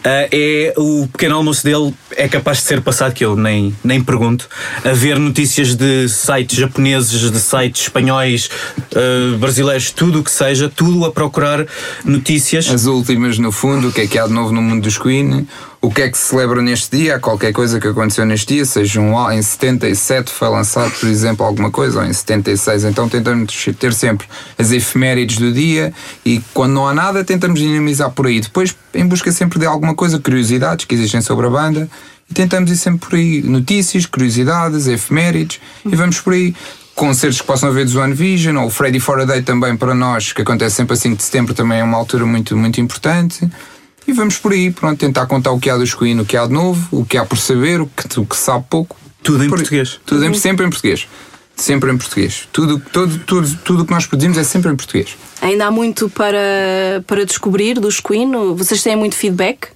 é 0.04 0.72
o 0.78 1.06
pequeno 1.08 1.36
almoço 1.36 1.62
dele 1.62 1.94
é 2.16 2.26
capaz 2.26 2.58
de 2.58 2.64
ser 2.64 2.80
passado 2.80 3.12
que 3.12 3.22
eu 3.22 3.36
nem, 3.36 3.76
nem 3.84 4.02
pergunto, 4.02 4.48
a 4.82 4.92
ver 4.92 5.18
notícias 5.18 5.74
de 5.74 6.08
sites 6.08 6.58
japoneses, 6.58 7.30
de 7.30 7.38
sites 7.38 7.82
espanhóis, 7.82 8.48
uh, 8.96 9.36
brasileiros, 9.36 9.90
tudo 9.90 10.20
o 10.20 10.24
que 10.24 10.30
seja, 10.30 10.72
tudo 10.74 11.04
a 11.04 11.12
procurar 11.12 11.66
notícias. 12.02 12.70
As 12.70 12.86
últimas, 12.86 13.38
no 13.38 13.52
fundo, 13.52 13.88
o 13.88 13.92
que 13.92 14.00
é 14.00 14.06
que 14.06 14.18
há 14.18 14.26
de 14.26 14.32
novo 14.32 14.52
no 14.52 14.62
mundo 14.62 14.82
dos 14.82 14.96
Queen, 14.96 15.46
o 15.82 15.90
que 15.90 16.02
é 16.02 16.10
que 16.10 16.18
se 16.18 16.24
celebra 16.24 16.60
neste 16.60 16.94
dia, 16.94 17.16
há 17.16 17.18
qualquer 17.18 17.52
coisa 17.52 17.80
que 17.80 17.88
aconteceu 17.88 18.26
neste 18.26 18.54
dia, 18.54 18.66
seja 18.66 19.00
um 19.00 19.30
em 19.30 19.40
77 19.40 20.30
foi 20.30 20.48
lançado, 20.48 20.90
por 20.92 21.08
exemplo, 21.08 21.44
alguma 21.44 21.70
coisa, 21.70 22.00
ou 22.00 22.04
em 22.04 22.12
76, 22.12 22.84
então 22.84 23.08
tentamos 23.08 23.66
ter 23.78 23.94
sempre 23.94 24.26
as 24.58 24.70
efemérides 24.72 25.38
do 25.38 25.50
dia 25.50 25.92
e 26.24 26.42
quando 26.52 26.74
não 26.74 26.86
há 26.86 26.92
nada 26.92 27.24
tentamos 27.24 27.60
dinamizar 27.60 28.10
por 28.10 28.26
aí. 28.26 28.40
Depois, 28.40 28.76
em 28.92 29.06
busca 29.06 29.32
sempre 29.32 29.58
de 29.58 29.64
alguma 29.64 29.94
coisa, 29.94 30.18
curiosidades 30.18 30.84
que 30.84 30.94
existem 30.94 31.22
sobre 31.22 31.46
a 31.46 31.50
banda 31.50 31.88
e 32.30 32.34
tentamos 32.34 32.70
ir 32.70 32.76
sempre 32.76 33.08
por 33.08 33.16
aí. 33.16 33.42
Notícias, 33.42 34.04
curiosidades, 34.04 34.86
efemérides 34.86 35.60
e 35.86 35.96
vamos 35.96 36.20
por 36.20 36.34
aí 36.34 36.54
concertos 36.94 37.40
que 37.40 37.46
possam 37.46 37.70
haver 37.70 37.86
do 37.86 37.98
One 37.98 38.12
Vision, 38.12 38.58
ou 38.58 38.66
o 38.66 38.70
Freddy 38.70 39.00
Day 39.26 39.40
também 39.40 39.74
para 39.74 39.94
nós, 39.94 40.34
que 40.34 40.42
acontece 40.42 40.76
sempre 40.76 40.92
a 40.92 40.96
5 40.96 41.16
de 41.16 41.22
setembro, 41.22 41.54
também 41.54 41.80
é 41.80 41.84
uma 41.84 41.96
altura 41.96 42.26
muito, 42.26 42.54
muito 42.54 42.78
importante. 42.78 43.50
E 44.10 44.12
vamos 44.12 44.38
por 44.38 44.50
aí, 44.50 44.72
pronto, 44.72 44.98
tentar 44.98 45.24
contar 45.26 45.52
o 45.52 45.60
que 45.60 45.70
há 45.70 45.76
dos 45.76 45.94
Queen, 45.94 46.18
o 46.18 46.24
que 46.24 46.36
há 46.36 46.44
de 46.44 46.52
novo, 46.52 46.84
o 46.90 47.04
que 47.04 47.16
há 47.16 47.24
por 47.24 47.38
saber, 47.38 47.80
o 47.80 47.86
que, 47.86 48.18
o 48.18 48.26
que 48.26 48.34
se 48.34 48.42
sabe 48.42 48.64
pouco. 48.68 48.96
Tudo 49.22 49.44
em 49.44 49.48
Por 49.48 49.58
português. 49.58 50.00
Tudo 50.04 50.24
em, 50.24 50.34
sempre 50.34 50.66
em 50.66 50.68
português. 50.68 51.06
Sempre 51.54 51.92
em 51.92 51.96
português. 51.96 52.48
Tudo 52.50 52.82
tudo 52.92 53.18
tudo 53.20 53.58
tudo 53.64 53.82
o 53.84 53.86
que 53.86 53.92
nós 53.92 54.06
pedimos 54.06 54.36
é 54.36 54.42
sempre 54.42 54.72
em 54.72 54.74
português. 54.74 55.16
Ainda 55.40 55.66
há 55.66 55.70
muito 55.70 56.10
para, 56.10 57.04
para 57.06 57.24
descobrir 57.24 57.78
dos 57.78 58.00
Queen? 58.00 58.32
Vocês 58.56 58.82
têm 58.82 58.96
muito 58.96 59.14
feedback? 59.14 59.68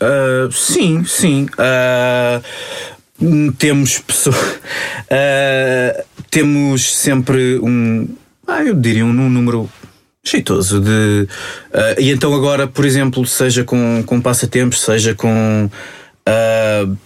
Uh, 0.00 0.50
sim, 0.50 1.04
sim. 1.04 1.48
Uh, 3.20 3.52
temos 3.58 3.98
pessoas. 3.98 4.36
uh, 4.38 6.02
temos 6.30 6.96
sempre 6.96 7.58
um. 7.58 8.08
Ah, 8.46 8.64
eu 8.64 8.72
diria 8.74 9.04
um, 9.04 9.10
um 9.10 9.28
número 9.28 9.68
jeitoso 10.24 10.80
de. 10.80 11.28
uh, 11.74 12.00
e 12.00 12.10
então 12.10 12.34
agora, 12.34 12.66
por 12.66 12.84
exemplo, 12.84 13.26
seja 13.26 13.64
com, 13.64 14.02
com 14.06 14.20
passatempos, 14.20 14.80
seja 14.80 15.14
com. 15.14 15.70
uh, 16.28 16.96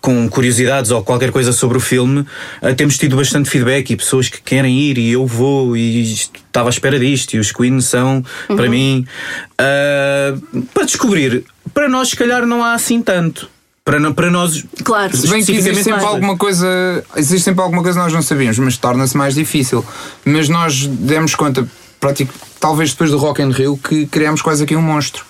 com 0.00 0.28
curiosidades 0.28 0.90
ou 0.90 1.00
qualquer 1.04 1.30
coisa 1.30 1.52
sobre 1.52 1.78
o 1.78 1.80
filme, 1.80 2.26
uh, 2.60 2.74
temos 2.76 2.98
tido 2.98 3.16
bastante 3.16 3.48
feedback 3.48 3.90
e 3.90 3.96
pessoas 3.96 4.28
que 4.28 4.42
querem 4.42 4.76
ir 4.76 4.98
e 4.98 5.12
eu 5.12 5.24
vou 5.24 5.76
e 5.76 6.02
estava 6.12 6.68
à 6.68 6.70
espera 6.70 6.98
disto 6.98 7.34
e 7.34 7.38
os 7.38 7.52
Queen 7.52 7.80
são, 7.80 8.24
para 8.48 8.68
mim, 8.68 9.06
uh, 9.52 10.62
para 10.74 10.84
descobrir. 10.84 11.44
Para 11.72 11.88
nós, 11.88 12.08
se 12.08 12.16
calhar, 12.16 12.44
não 12.44 12.64
há 12.64 12.74
assim 12.74 13.00
tanto. 13.00 13.48
Para, 13.84 14.12
para 14.12 14.30
nós, 14.30 14.64
Claro. 14.84 15.16
Se 15.16 15.28
bem 15.28 15.44
que 15.44 15.52
existe 15.52 15.84
sempre 15.84 16.04
alguma 16.04 16.36
coisa, 16.36 17.04
existe 17.16 17.44
sempre 17.44 17.62
alguma 17.62 17.82
coisa 17.82 17.98
que 17.98 18.04
nós 18.04 18.12
não 18.12 18.22
sabíamos, 18.22 18.58
mas 18.58 18.76
torna-se 18.76 19.16
mais 19.16 19.34
difícil. 19.34 19.84
Mas 20.24 20.48
nós 20.48 20.86
demos 20.86 21.34
conta 21.34 21.66
prático, 22.02 22.34
talvez 22.58 22.90
depois 22.90 23.12
do 23.12 23.16
Rock 23.16 23.40
in 23.40 23.50
Rio, 23.50 23.78
que 23.78 24.06
criámos 24.06 24.42
quase 24.42 24.64
aqui 24.64 24.74
um 24.74 24.82
monstro. 24.82 25.24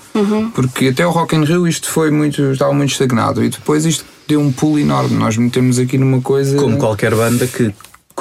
Porque 0.54 0.88
até 0.88 1.06
o 1.06 1.10
Rock 1.10 1.36
in 1.36 1.44
Rio 1.44 1.68
isto 1.68 1.88
foi 1.90 2.10
muito, 2.10 2.40
estava 2.50 2.72
muito 2.72 2.90
estagnado 2.90 3.44
e 3.44 3.50
depois 3.50 3.84
isto 3.84 4.04
deu 4.26 4.40
um 4.40 4.50
pulo 4.50 4.78
enorme. 4.78 5.14
Nós 5.14 5.36
metemos 5.36 5.78
aqui 5.78 5.98
numa 5.98 6.22
coisa. 6.22 6.56
Como 6.56 6.78
qualquer 6.78 7.14
banda 7.14 7.46
que, 7.46 7.72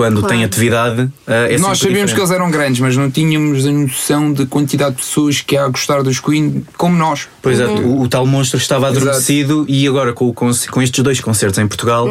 quando 0.01 0.27
tem 0.27 0.43
atividade, 0.43 1.09
eh, 1.27 1.55
é 1.55 1.57
Nós 1.57 1.77
sabíamos 1.79 2.11
que 2.13 2.19
eles 2.19 2.29
diferente. 2.29 2.33
eram 2.33 2.51
grandes, 2.51 2.79
mas 2.81 2.95
não 2.97 3.09
tínhamos 3.11 3.65
a 3.65 3.71
noção 3.71 4.33
da 4.33 4.45
quantidade 4.45 4.95
de 4.95 5.01
pessoas 5.01 5.41
que 5.41 5.55
há 5.57 5.65
a 5.65 5.67
gostar 5.69 6.01
dos 6.03 6.19
Queen 6.19 6.65
como 6.77 6.97
nós. 6.97 7.27
Pois 7.41 7.59
é, 7.59 7.65
o, 7.67 8.01
o 8.01 8.07
tal 8.07 8.25
monstro 8.25 8.57
estava 8.57 8.87
adormecido 8.87 9.65
e 9.67 9.87
agora 9.87 10.13
com, 10.13 10.27
o 10.27 10.33
conce- 10.33 10.67
com 10.67 10.81
estes 10.81 11.03
dois 11.03 11.19
concertos 11.19 11.59
em 11.59 11.67
Portugal 11.67 12.07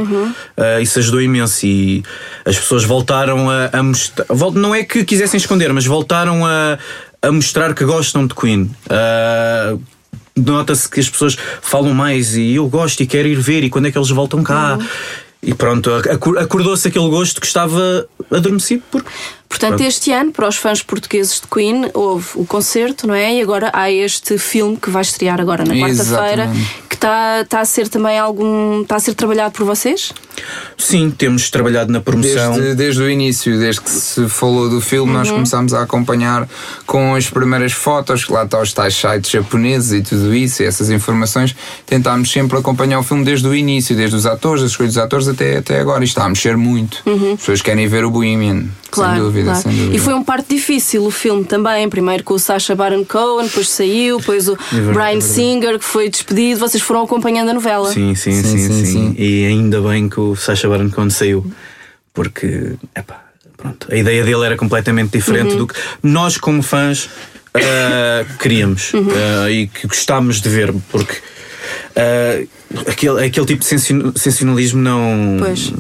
eh, 0.56 0.82
isso 0.82 0.99
ajudou 0.99 1.20
imenso 1.20 1.66
e 1.66 2.02
as 2.44 2.56
pessoas 2.59 2.85
voltaram 2.85 3.49
a, 3.50 3.70
a 3.73 3.82
mostrar. 3.82 4.26
Não 4.54 4.75
é 4.75 4.82
que 4.85 5.04
quisessem 5.04 5.38
esconder, 5.38 5.73
mas 5.73 5.87
voltaram 5.87 6.44
a, 6.47 6.78
a 7.23 7.32
mostrar 7.32 7.75
que 7.75 7.85
gostam 7.85 8.26
de 8.26 8.35
Queen. 8.35 8.70
Eh, 8.88 9.76
Nota-se 10.37 10.88
que 10.88 11.00
as 11.00 11.09
pessoas 11.11 11.37
falam 11.61 11.92
mais 11.92 12.35
e 12.35 12.54
eu 12.54 12.66
gosto 12.68 13.02
e 13.02 13.06
quero 13.06 13.28
ir 13.28 13.38
ver 13.38 13.62
e 13.64 13.68
quando 13.68 13.87
é 13.88 13.90
que 13.90 13.99
eles 13.99 14.09
voltam 14.11 14.42
cá. 14.42 14.78
E 15.42 15.54
pronto, 15.54 15.90
acor- 15.92 16.38
acordou-se 16.38 16.87
aquele 16.87 17.09
gosto 17.09 17.40
que 17.40 17.47
estava 17.47 18.06
adormecido 18.30 18.82
por. 18.90 19.04
Portanto, 19.50 19.71
Pronto. 19.78 19.88
este 19.88 20.12
ano, 20.12 20.30
para 20.33 20.49
os 20.49 20.57
fãs 20.57 20.80
portugueses 20.80 21.40
de 21.40 21.47
Queen, 21.49 21.90
houve 21.92 22.28
o 22.37 22.47
concerto, 22.47 23.07
não 23.07 23.14
é? 23.14 23.35
E 23.35 23.42
agora 23.42 23.69
há 23.75 23.90
este 23.90 24.38
filme 24.38 24.76
que 24.76 24.88
vai 24.88 25.02
estrear 25.02 25.40
agora 25.40 25.64
na 25.64 25.75
quarta-feira, 25.75 26.49
que 26.88 26.95
está 26.95 27.40
está 27.42 27.61
a 27.61 27.64
ser 27.64 27.88
também 27.88 28.16
algum. 28.16 28.83
está 28.83 28.95
a 28.97 29.00
ser 29.00 29.12
trabalhado 29.14 29.52
por 29.52 29.66
vocês? 29.66 30.12
Sim, 30.78 31.11
temos 31.11 31.50
trabalhado 31.50 31.92
na 31.92 32.00
promoção. 32.00 32.52
Desde, 32.54 32.75
desde 32.76 33.02
o 33.02 33.11
início, 33.11 33.59
desde 33.59 33.80
que 33.80 33.90
se 33.90 34.28
falou 34.28 34.71
do 34.71 34.80
filme, 34.80 35.11
Uhum. 35.11 35.19
nós 35.19 35.30
começámos 35.30 35.75
a 35.75 35.83
acompanhar 35.83 36.49
com 36.87 37.14
as 37.16 37.28
primeiras 37.28 37.73
fotos, 37.73 38.28
lá 38.28 38.45
está 38.45 38.61
os 38.62 38.73
tais 38.73 38.95
sites 38.95 39.30
japoneses 39.30 39.92
e 39.92 40.00
tudo 40.02 40.33
isso, 40.35 40.62
e 40.62 40.66
essas 40.66 40.90
informações. 40.90 41.57
Tentámos 41.85 42.30
sempre 42.30 42.57
acompanhar 42.57 43.00
o 43.00 43.02
filme 43.02 43.25
desde 43.25 43.47
o 43.49 43.54
início, 43.54 43.97
desde 43.97 44.14
os 44.14 44.26
atores, 44.26 44.62
as 44.62 44.71
escolhas 44.71 44.95
dos 44.95 45.02
atores 45.02 45.26
até, 45.28 45.57
até 45.59 45.80
agora. 45.80 46.02
E 46.02 46.07
está 46.07 46.25
a 46.25 46.28
mexer 46.28 46.57
muito. 46.57 46.99
As 47.35 47.40
pessoas 47.40 47.61
querem 47.61 47.87
ver 47.88 48.04
o 48.04 48.11
Bohemian, 48.11 48.64
sem 48.97 49.14
dúvida, 49.14 49.38
Uhum. 49.38 49.44
claro. 49.44 49.61
sem 49.62 49.73
dúvida. 49.73 49.97
E 49.97 49.99
foi 49.99 50.14
um 50.14 50.23
parte 50.25 50.54
difícil 50.54 51.04
o 51.04 51.11
filme 51.11 51.44
também. 51.44 51.88
Primeiro 51.88 52.25
com 52.25 52.35
o 52.35 52.38
Sacha 52.38 52.75
Baron 52.75 53.04
Cohen, 53.04 53.47
depois 53.47 53.68
saiu, 53.68 54.18
depois 54.18 54.49
o 54.49 54.56
verdade, 54.70 54.92
Brian 54.92 55.18
é. 55.18 55.20
Singer, 55.20 55.78
que 55.78 55.85
foi 55.85 56.09
despedido. 56.09 56.61
Vocês 56.61 56.82
foram 56.82 57.02
acompanhando 57.02 57.50
a 57.50 57.54
novela. 57.54 57.92
Sim, 57.92 58.14
sim, 58.14 58.32
Sim, 58.32 58.42
sim, 58.42 58.59
sim, 58.59 58.68
sim, 58.68 58.85
sim. 58.87 59.14
E 59.18 59.47
ainda 59.47 59.80
bem 59.80 60.09
que 60.09 60.18
o 60.20 60.35
Sacha 60.37 60.68
Baron 60.68 60.90
Cohen 60.90 61.11
saiu, 61.11 61.44
porque 62.12 62.75
epá, 62.97 63.25
pronto, 63.56 63.87
a 63.90 63.97
ideia 63.97 64.25
dele 64.25 64.44
era 64.44 64.56
completamente 64.56 65.11
diferente 65.12 65.54
do 65.56 65.66
que 65.66 65.75
nós, 66.02 66.37
como 66.37 66.62
fãs, 66.62 67.09
ah, 67.54 68.25
queríamos 68.40 68.92
ah, 68.94 69.50
e 69.50 69.66
que 69.66 69.87
gostámos 69.87 70.40
de 70.40 70.49
ver, 70.49 70.73
porque 70.90 71.16
ah, 71.97 72.42
aquele, 72.88 73.25
aquele 73.26 73.47
tipo 73.47 73.61
de 73.61 73.66
sensacionalismo 73.66 74.80
não. 74.80 75.37
Pois. 75.38 75.73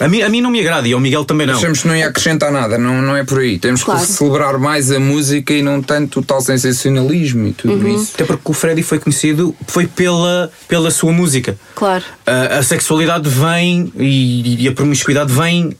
A 0.00 0.08
mim, 0.08 0.22
a 0.22 0.28
mim 0.28 0.40
não 0.40 0.50
me 0.50 0.60
agrada 0.60 0.86
e 0.86 0.92
ao 0.92 1.00
Miguel 1.00 1.24
também 1.24 1.46
não. 1.46 1.54
Achamos 1.54 1.82
que 1.82 1.88
não 1.88 1.96
ia 1.96 2.06
acrescentar 2.08 2.52
nada, 2.52 2.78
não, 2.78 3.02
não 3.02 3.16
é 3.16 3.24
por 3.24 3.38
aí. 3.40 3.58
Temos 3.58 3.82
Claro. 3.82 4.00
que 4.00 4.06
celebrar 4.06 4.58
mais 4.58 4.90
a 4.92 5.00
música 5.00 5.52
e 5.52 5.62
não 5.62 5.82
tanto 5.82 6.20
o 6.20 6.22
tal 6.22 6.40
sensacionalismo 6.40 7.48
e 7.48 7.52
tudo 7.52 7.74
Uhum. 7.74 7.96
isso. 7.96 8.12
Até 8.14 8.24
porque 8.24 8.42
o 8.50 8.52
Freddy 8.52 8.82
foi 8.82 8.98
conhecido 8.98 9.54
foi 9.66 9.86
pela, 9.86 10.50
pela 10.68 10.90
sua 10.90 11.12
música. 11.12 11.58
Claro. 11.74 12.04
A, 12.26 12.58
a 12.58 12.62
sexualidade 12.62 13.28
vem 13.28 13.92
e, 13.98 14.64
e 14.64 14.68
a 14.68 14.72
promiscuidade 14.72 15.32
vem 15.32 15.76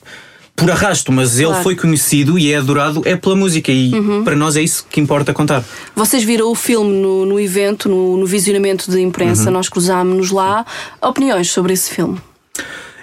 por 0.56 0.68
arrasto, 0.72 1.12
mas 1.12 1.34
ele 1.36 1.44
Claro. 1.44 1.56
Uhum. 1.58 1.62
foi 1.62 1.76
conhecido 1.76 2.36
e 2.36 2.52
é 2.52 2.56
adorado 2.56 3.02
é 3.04 3.14
pela 3.14 3.36
música 3.36 3.70
e 3.70 3.92
para 4.24 4.34
nós 4.34 4.56
é 4.56 4.62
isso 4.62 4.84
que 4.90 5.00
importa 5.00 5.32
contar. 5.32 5.62
Vocês 5.94 6.24
viram 6.24 6.50
o 6.50 6.54
filme 6.56 6.92
no, 7.00 7.24
no 7.24 7.38
evento, 7.38 7.88
no, 7.88 8.16
no 8.16 8.26
visionamento 8.26 8.90
de 8.90 9.00
imprensa, 9.00 9.44
Uhum. 9.44 9.52
nós 9.52 9.68
cruzámos-nos 9.68 10.32
lá. 10.32 10.66
Opiniões 11.00 11.48
sobre 11.50 11.72
esse 11.74 11.90
filme? 11.90 12.18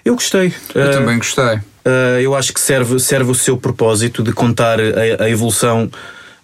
Eu 0.06 0.13
gostei. 0.13 0.54
Eu 0.74 0.84
Ah, 0.84 0.91
também 0.91 1.18
gostei. 1.18 1.56
Uh, 1.56 2.20
eu 2.22 2.36
acho 2.36 2.54
que 2.54 2.60
serve, 2.62 3.00
serve 3.00 3.32
o 3.32 3.36
seu 3.36 3.58
propósito 3.58 4.22
de 4.24 4.32
contar 4.32 4.80
a, 4.80 5.24
a 5.24 5.30
evolução 5.30 5.89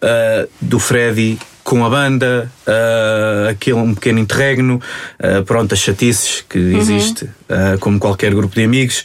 uh, 0.01 0.49
do 0.59 0.79
Freddy 0.79 1.37
com 1.63 1.85
a 1.85 1.89
banda, 1.89 2.51
uh, 2.67 3.49
aquele 3.49 3.75
um 3.75 3.93
pequeno 3.93 4.17
interregno, 4.17 4.81
uh, 5.19 5.43
pronto, 5.45 5.73
as 5.73 5.79
chatices 5.79 6.43
que 6.49 6.57
existe, 6.57 7.25
uh, 7.25 7.77
como 7.79 7.99
qualquer 7.99 8.33
grupo 8.33 8.55
de 8.55 8.63
amigos. 8.63 9.03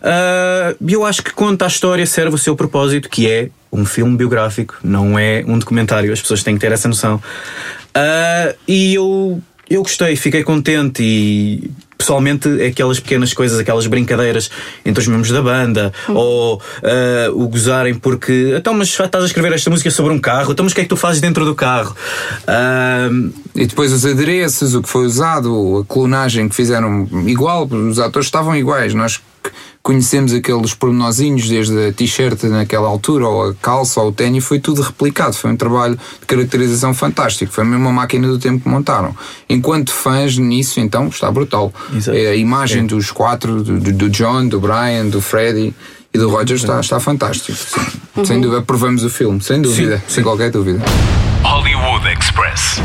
Uh, 0.00 0.76
eu 0.88 1.04
acho 1.04 1.22
que 1.22 1.30
conta 1.32 1.66
a 1.66 1.68
história, 1.68 2.06
serve 2.06 2.34
o 2.34 2.38
seu 2.38 2.56
propósito, 2.56 3.08
que 3.08 3.30
é 3.30 3.50
um 3.70 3.84
filme 3.84 4.16
biográfico, 4.16 4.78
não 4.82 5.18
é 5.18 5.44
um 5.46 5.58
documentário. 5.58 6.10
As 6.10 6.20
pessoas 6.22 6.42
têm 6.42 6.54
que 6.54 6.60
ter 6.60 6.72
essa 6.72 6.88
noção. 6.88 7.16
Uh, 7.16 8.56
e 8.66 8.94
eu, 8.94 9.42
eu 9.68 9.82
gostei, 9.82 10.16
fiquei 10.16 10.42
contente 10.42 11.02
e 11.02 11.70
pessoalmente 12.00 12.48
aquelas 12.62 12.98
pequenas 12.98 13.32
coisas, 13.34 13.58
aquelas 13.58 13.86
brincadeiras 13.86 14.50
entre 14.84 15.02
os 15.02 15.06
membros 15.06 15.30
da 15.30 15.42
banda 15.42 15.92
ou 16.08 16.60
ah, 16.82 17.30
o 17.32 17.46
gozarem 17.48 17.94
porque 17.94 18.54
então 18.56 18.72
mas 18.72 18.88
estás 18.88 19.22
a 19.22 19.26
escrever 19.26 19.52
esta 19.52 19.68
música 19.68 19.90
sobre 19.90 20.12
um 20.12 20.18
carro, 20.18 20.52
então 20.52 20.64
mas 20.64 20.72
o 20.72 20.74
que 20.74 20.80
é 20.80 20.84
que 20.84 20.90
tu 20.90 20.96
fazes 20.96 21.20
dentro 21.20 21.44
do 21.44 21.54
carro? 21.54 21.94
Ah, 22.46 23.08
E 23.54 23.66
depois 23.66 23.92
os 23.92 24.06
adereços, 24.06 24.74
o 24.74 24.82
que 24.82 24.88
foi 24.88 25.04
usado, 25.04 25.78
a 25.78 25.92
clonagem 25.92 26.48
que 26.48 26.54
fizeram 26.54 27.06
igual, 27.26 27.66
os 27.66 27.98
atores 27.98 28.26
estavam 28.26 28.56
iguais. 28.56 28.94
Nós 28.94 29.20
conhecemos 29.82 30.32
aqueles 30.32 30.74
pormenorzinhos 30.74 31.48
desde 31.48 31.88
a 31.88 31.92
t-shirt 31.92 32.42
naquela 32.44 32.86
altura, 32.86 33.26
ou 33.26 33.48
a 33.50 33.54
calça, 33.54 34.00
ou 34.00 34.08
o 34.08 34.12
ténis, 34.12 34.44
foi 34.44 34.58
tudo 34.60 34.82
replicado. 34.82 35.34
Foi 35.34 35.50
um 35.50 35.56
trabalho 35.56 35.96
de 36.20 36.26
caracterização 36.26 36.92
fantástico. 36.94 37.52
Foi 37.52 37.64
mesmo 37.64 37.84
uma 37.86 37.92
máquina 37.92 38.28
do 38.28 38.38
tempo 38.38 38.62
que 38.62 38.68
montaram. 38.68 39.14
Enquanto 39.48 39.92
fãs 39.92 40.36
nisso, 40.36 40.80
então, 40.80 41.08
está 41.08 41.30
brutal. 41.30 41.72
Exato. 41.94 42.16
É, 42.16 42.28
a 42.28 42.36
imagem 42.36 42.86
dos 42.86 43.10
quatro, 43.10 43.62
do, 43.62 43.80
do- 43.92 44.10
John, 44.10 44.46
do 44.48 44.60
Brian, 44.60 45.06
do 45.08 45.20
Freddie 45.20 45.74
e 46.12 46.18
do 46.18 46.28
Roger 46.28 46.56
está, 46.56 46.78
está 46.80 47.00
fantástico. 47.00 47.56
sim. 47.56 48.24
Sem 48.24 48.40
dúvida, 48.40 48.60
aprovamos 48.60 49.02
o 49.04 49.08
filme, 49.10 49.40
sem 49.40 49.62
dúvida, 49.62 50.02
sem 50.08 50.22
qualquer 50.22 50.50
dúvida. 50.50 50.80
Hollywood 51.42 52.06
Express. 52.18 52.80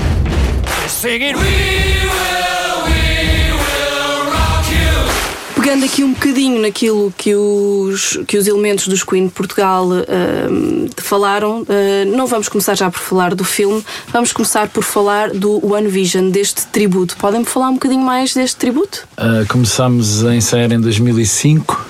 Pegando 5.86 5.94
aqui 5.94 6.04
um 6.04 6.14
bocadinho 6.14 6.62
naquilo 6.62 7.14
que 7.16 7.36
os, 7.36 8.20
que 8.28 8.38
os 8.38 8.48
elementos 8.48 8.88
dos 8.88 9.04
Queen 9.04 9.28
de 9.28 9.32
Portugal 9.32 9.88
ahm, 9.92 10.88
falaram, 10.98 11.66
ah, 11.70 12.06
não 12.06 12.26
vamos 12.26 12.50
começar 12.50 12.76
já 12.76 12.90
por 12.90 13.00
falar 13.00 13.36
do 13.36 13.44
filme, 13.44 13.84
vamos 14.12 14.34
começar 14.34 14.68
por 14.70 14.84
falar 14.84 15.30
do 15.30 15.64
One 15.64 15.88
Vision, 15.88 16.32
deste 16.32 16.66
tributo. 16.68 17.16
Podem-me 17.18 17.46
falar 17.46 17.70
um 17.70 17.74
bocadinho 17.74 18.04
mais 18.04 18.34
deste 18.34 18.58
tributo? 18.58 19.08
Uh, 19.18 19.46
começámos 19.48 20.26
a 20.26 20.36
ensaiar 20.36 20.72
em 20.72 20.82
2005. 20.82 21.86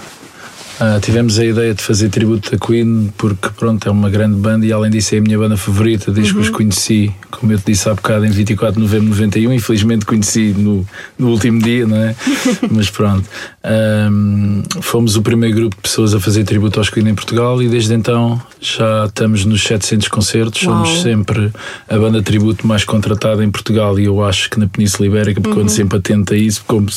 Uh, 0.75 0.99
tivemos 0.99 1.39
a 1.39 1.45
ideia 1.45 1.73
de 1.73 1.81
fazer 1.81 2.09
tributo 2.09 2.53
a 2.53 2.57
Queen 2.57 3.13
porque 3.17 3.47
pronto, 3.55 3.87
é 3.87 3.91
uma 3.91 4.09
grande 4.09 4.35
banda 4.35 4.65
e 4.65 4.73
além 4.73 4.91
disso 4.91 5.15
é 5.15 5.19
a 5.19 5.21
minha 5.21 5.37
banda 5.37 5.55
favorita 5.55 6.11
desde 6.11 6.33
que 6.33 6.39
os 6.39 6.49
conheci, 6.49 7.13
como 7.37 7.51
eu 7.51 7.59
te 7.59 7.71
disse 7.71 7.89
há 7.89 7.93
bocado, 7.93 8.25
em 8.25 8.29
24 8.29 8.75
de 8.75 8.81
novembro 8.81 9.05
de 9.05 9.11
91. 9.11 9.53
Infelizmente 9.53 10.05
conheci 10.05 10.53
no, 10.57 10.85
no 11.17 11.29
último 11.29 11.61
dia, 11.61 11.85
não 11.85 11.97
é? 11.97 12.15
Mas 12.69 12.89
pronto. 12.89 13.27
Um, 13.63 14.63
fomos 14.81 15.15
o 15.15 15.21
primeiro 15.21 15.55
grupo 15.55 15.75
de 15.75 15.81
pessoas 15.81 16.13
a 16.13 16.19
fazer 16.19 16.43
tributo 16.43 16.79
aos 16.79 16.89
Queen 16.89 17.07
em 17.09 17.15
Portugal 17.15 17.61
e 17.61 17.67
desde 17.67 17.93
então 17.93 18.41
já 18.59 19.05
estamos 19.05 19.45
nos 19.45 19.63
700 19.63 20.07
concertos. 20.07 20.63
Uau. 20.63 20.85
Somos 20.85 21.01
sempre 21.01 21.51
a 21.89 21.97
banda 21.97 22.21
tributo 22.21 22.65
mais 22.67 22.83
contratada 22.83 23.43
em 23.43 23.49
Portugal 23.49 23.99
e 23.99 24.05
eu 24.05 24.23
acho 24.23 24.49
que 24.49 24.59
na 24.59 24.67
Península 24.67 25.07
Ibérica, 25.07 25.41
porque 25.41 25.57
eu 25.57 25.61
ando 25.61 25.71
sempre 25.71 25.97
atento 25.97 26.33
a 26.33 26.37
isso, 26.37 26.63
como 26.65 26.87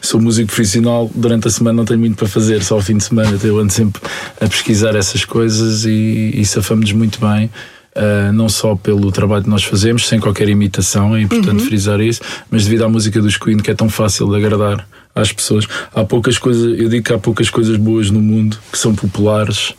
sou 0.00 0.20
músico 0.20 0.48
profissional, 0.48 1.10
durante 1.14 1.48
a 1.48 1.50
semana 1.50 1.76
não 1.76 1.84
tenho 1.84 2.00
muito 2.00 2.16
para 2.16 2.28
fazer, 2.28 2.62
só 2.62 2.76
ao 2.76 2.82
fim 2.82 2.96
de 2.96 3.04
semana 3.04 3.30
então 3.30 3.48
eu 3.48 3.58
ando 3.58 3.72
sempre 3.72 4.00
a 4.40 4.46
pesquisar 4.46 4.94
essas 4.94 5.24
coisas 5.24 5.84
e, 5.84 6.32
e 6.34 6.44
safamos 6.44 6.92
muito 6.92 7.20
bem. 7.20 7.50
Uh, 7.96 8.32
não 8.32 8.48
só 8.48 8.74
pelo 8.74 9.10
trabalho 9.12 9.44
que 9.44 9.50
nós 9.50 9.64
fazemos, 9.64 10.08
sem 10.08 10.20
qualquer 10.20 10.48
imitação, 10.48 11.16
é 11.16 11.22
importante 11.22 11.64
frisar 11.64 12.00
isso, 12.00 12.20
mas 12.50 12.64
devido 12.64 12.84
à 12.84 12.88
música 12.88 13.20
dos 13.20 13.36
Queen 13.36 13.58
que 13.58 13.70
é 13.70 13.74
tão 13.74 13.88
fácil 13.88 14.28
de 14.30 14.36
agradar 14.36 14.86
às 15.14 15.32
pessoas. 15.32 15.66
Há 15.94 16.04
poucas 16.04 16.38
coisas, 16.38 16.78
eu 16.78 16.88
digo 16.88 17.04
que 17.04 17.12
há 17.12 17.18
poucas 17.18 17.50
coisas 17.50 17.76
boas 17.76 18.10
no 18.10 18.20
mundo 18.20 18.58
que 18.70 18.78
são 18.78 18.94
populares, 18.94 19.74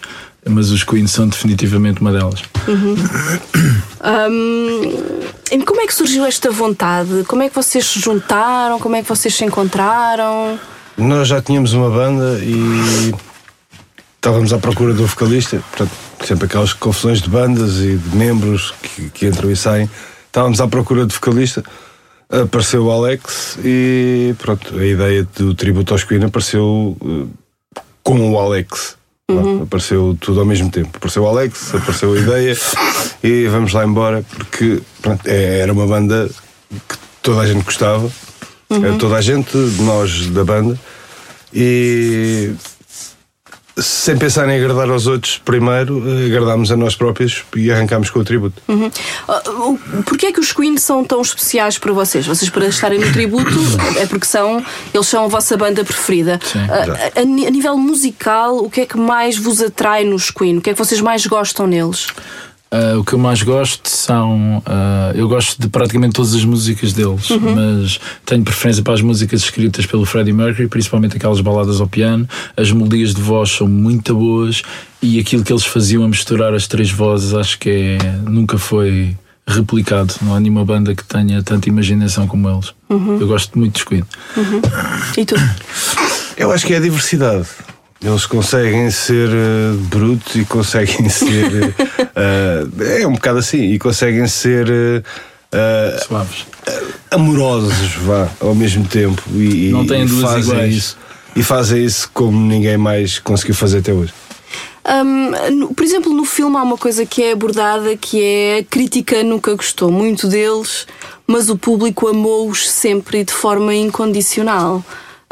mas 0.47 0.71
os 0.71 0.83
Queen 0.83 1.07
são 1.07 1.27
definitivamente 1.27 2.01
uma 2.01 2.11
delas. 2.11 2.41
Ahm, 4.01 5.31
e 5.51 5.63
como 5.63 5.81
é 5.81 5.87
que 5.87 5.93
surgiu 5.93 6.25
esta 6.25 6.51
vontade? 6.51 7.23
Como 7.27 7.41
é 7.41 7.49
que 7.49 7.55
vocês 7.55 7.85
se 7.85 7.99
juntaram? 7.99 8.79
Como 8.79 8.95
é 8.95 9.01
que 9.01 9.07
vocês 9.07 9.33
se 9.33 9.45
encontraram? 9.45 10.59
Nós 10.97 11.27
já 11.27 11.41
tínhamos 11.41 11.73
uma 11.73 11.89
banda 11.89 12.39
e 12.43 13.13
estávamos 14.15 14.53
à 14.53 14.57
procura 14.57 14.93
do 14.93 15.05
vocalista, 15.05 15.61
portanto, 15.69 15.91
sempre 16.27 16.45
aquelas 16.45 16.73
confusões 16.73 17.21
de 17.21 17.29
bandas 17.29 17.77
e 17.77 17.95
de 17.97 18.15
membros 18.15 18.73
que, 18.81 19.09
que 19.09 19.25
entram 19.27 19.51
e 19.51 19.55
saem. 19.55 19.89
Estávamos 20.27 20.59
à 20.61 20.67
procura 20.67 21.05
de 21.05 21.13
vocalista, 21.13 21.63
apareceu 22.29 22.85
o 22.85 22.91
Alex 22.91 23.57
e 23.63 24.33
pronto, 24.39 24.77
a 24.77 24.85
ideia 24.85 25.27
do 25.37 25.53
tributo 25.53 25.93
aos 25.93 26.03
Queen 26.03 26.23
apareceu 26.23 26.97
eh, 27.05 27.79
com 28.01 28.31
o 28.31 28.39
Alex. 28.39 28.97
Vá, 29.29 29.63
Apareceu 29.63 30.17
tudo 30.19 30.39
ao 30.41 30.45
mesmo 30.45 30.69
tempo. 30.69 30.89
Apareceu 30.97 31.23
o 31.23 31.27
Alex, 31.27 31.73
apareceu 31.75 32.13
a 32.13 32.17
ideia 32.19 32.57
e 33.23 33.47
vamos 33.47 33.71
lá 33.73 33.85
embora, 33.85 34.23
porque 34.37 34.81
pronto, 35.01 35.21
é- 35.27 35.59
era 35.59 35.71
uma 35.71 35.85
banda 35.87 36.29
que 36.69 36.97
toda 37.21 37.41
a 37.41 37.47
gente 37.47 37.63
gostava, 37.63 38.09
eh, 38.71 38.97
toda 38.99 39.15
a 39.15 39.21
gente, 39.21 39.55
nós 39.81 40.27
da 40.27 40.43
banda, 40.43 40.77
e 41.53 42.51
sem 43.83 44.17
pensar 44.17 44.47
em 44.49 44.57
agradar 44.57 44.89
aos 44.89 45.05
outros 45.07 45.37
primeiro, 45.43 46.01
eh, 46.07 46.25
agradámos 46.27 46.71
a 46.71 46.77
nós 46.77 46.95
próprios 46.95 47.43
e 47.55 47.71
arrancámos 47.71 48.09
com 48.09 48.19
o 48.19 48.23
tributo. 48.23 48.61
Ah, 49.27 49.41
o- 49.49 49.77
Porquê 50.05 50.27
é 50.27 50.31
que 50.31 50.39
os 50.39 50.51
Queen 50.51 50.77
são 50.77 51.03
tão 51.03 51.21
especiais 51.21 51.77
para 51.77 51.91
vocês? 51.93 52.25
Vocês 52.25 52.49
para 52.49 52.65
estarem 52.67 52.99
no 52.99 53.11
tributo 53.11 53.49
é 53.99 54.05
porque 54.05 54.25
são, 54.25 54.63
eles 54.93 55.07
são 55.07 55.25
a 55.25 55.27
vossa 55.27 55.55
banda 55.57 55.83
preferida. 55.83 56.39
Ah, 56.55 57.17
a, 57.17 57.19
a 57.19 57.23
a 57.23 57.25
nível 57.51 57.77
musical, 57.77 58.57
o 58.57 58.69
que 58.69 58.81
é 58.81 58.85
que 58.85 58.97
mais 58.97 59.37
vos 59.37 59.61
atrai 59.61 60.03
nos 60.03 60.31
Queen? 60.31 60.57
O 60.57 60.61
que 60.61 60.69
é 60.69 60.73
que 60.73 60.79
vocês 60.79 61.01
mais 61.01 61.25
gostam 61.25 61.67
neles? 61.67 62.07
Ah, 62.73 62.97
o 62.97 63.03
que 63.03 63.13
eu 63.13 63.19
mais 63.19 63.43
gosto 63.43 63.87
são. 63.87 64.63
ah, 64.65 65.11
eu 65.13 65.27
gosto 65.27 65.61
de 65.61 65.67
praticamente 65.69 66.13
todas 66.15 66.33
as 66.33 66.43
músicas 66.43 66.91
deles, 66.91 67.29
mas 67.29 67.99
tenho 68.25 68.43
preferência 68.43 68.81
para 68.81 68.95
as 68.95 69.01
músicas 69.01 69.41
escritas 69.41 69.85
pelo 69.85 70.05
Freddie 70.05 70.33
Mercury, 70.33 70.67
principalmente 70.67 71.15
aquelas 71.15 71.39
baladas 71.39 71.79
ao 71.79 71.87
piano. 71.87 72.27
As 72.57 72.71
melodias 72.71 73.13
de 73.13 73.21
voz 73.21 73.51
são 73.51 73.67
muito 73.67 74.15
boas 74.15 74.63
e 75.03 75.19
aquilo 75.19 75.43
que 75.43 75.53
eles 75.53 75.65
faziam 75.65 76.03
a 76.03 76.07
misturar 76.07 76.53
as 76.55 76.65
três 76.65 76.89
vozes 76.89 77.35
acho 77.35 77.59
que 77.59 77.69
é, 77.69 77.97
nunca 78.27 78.57
foi 78.57 79.15
replicado. 79.45 80.15
Não 80.21 80.33
há 80.33 80.39
nenhuma 80.39 80.65
banda 80.65 80.95
que 80.95 81.03
tenha 81.03 81.43
tanta 81.43 81.69
imaginação 81.69 82.25
como 82.25 82.49
eles. 82.49 82.73
Eu 82.89 83.27
gosto 83.27 83.59
muito 83.59 83.73
dos 83.73 83.83
Queen. 83.83 84.03
E 85.15 85.25
tu? 85.25 85.35
Eu 86.35 86.51
acho 86.51 86.65
que 86.65 86.73
é 86.73 86.77
a 86.77 86.79
diversidade. 86.79 87.45
Eles 88.03 88.25
conseguem 88.25 88.91
ser 88.91 89.29
eh, 89.29 89.75
brutos 89.89 90.35
e 90.35 90.43
conseguem 90.45 91.07
ser. 91.09 91.73
eh, 92.15 93.01
é 93.01 93.07
um 93.07 93.13
bocado 93.13 93.39
assim. 93.39 93.71
E 93.71 93.79
conseguem 93.79 94.27
ser 94.27 94.67
eh, 95.51 95.99
Suaves. 96.05 96.45
amorosos, 97.09 97.95
vá, 98.05 98.27
ao 98.41 98.53
mesmo 98.53 98.85
tempo. 98.85 99.21
E, 99.33 99.69
Não 99.71 99.85
têm 99.87 100.05
duas 100.05 100.21
fazem 100.21 100.41
iguais. 100.53 100.75
Isso, 100.75 100.97
e 101.35 101.41
fazem 101.43 101.85
isso 101.85 102.09
como 102.13 102.37
ninguém 102.45 102.77
mais 102.77 103.19
conseguiu 103.19 103.55
fazer 103.55 103.79
até 103.79 103.93
hoje. 103.93 104.13
No- 105.51 105.73
por 105.73 105.83
exemplo, 105.85 106.13
no 106.13 106.25
filme 106.25 106.57
há 106.57 106.63
uma 106.63 106.77
coisa 106.77 107.05
que 107.05 107.23
é 107.23 107.31
abordada 107.31 107.95
que 107.95 108.21
é 108.21 108.57
a 108.59 108.63
crítica 108.65 109.23
nunca 109.23 109.53
gostou 109.55 109.89
muito 109.89 110.27
deles, 110.27 110.85
mas 111.25 111.49
o 111.49 111.57
público 111.57 112.05
amou-os 112.07 112.69
sempre 112.69 113.19
e 113.19 113.23
de 113.23 113.31
forma 113.31 113.73
incondicional. 113.73 114.83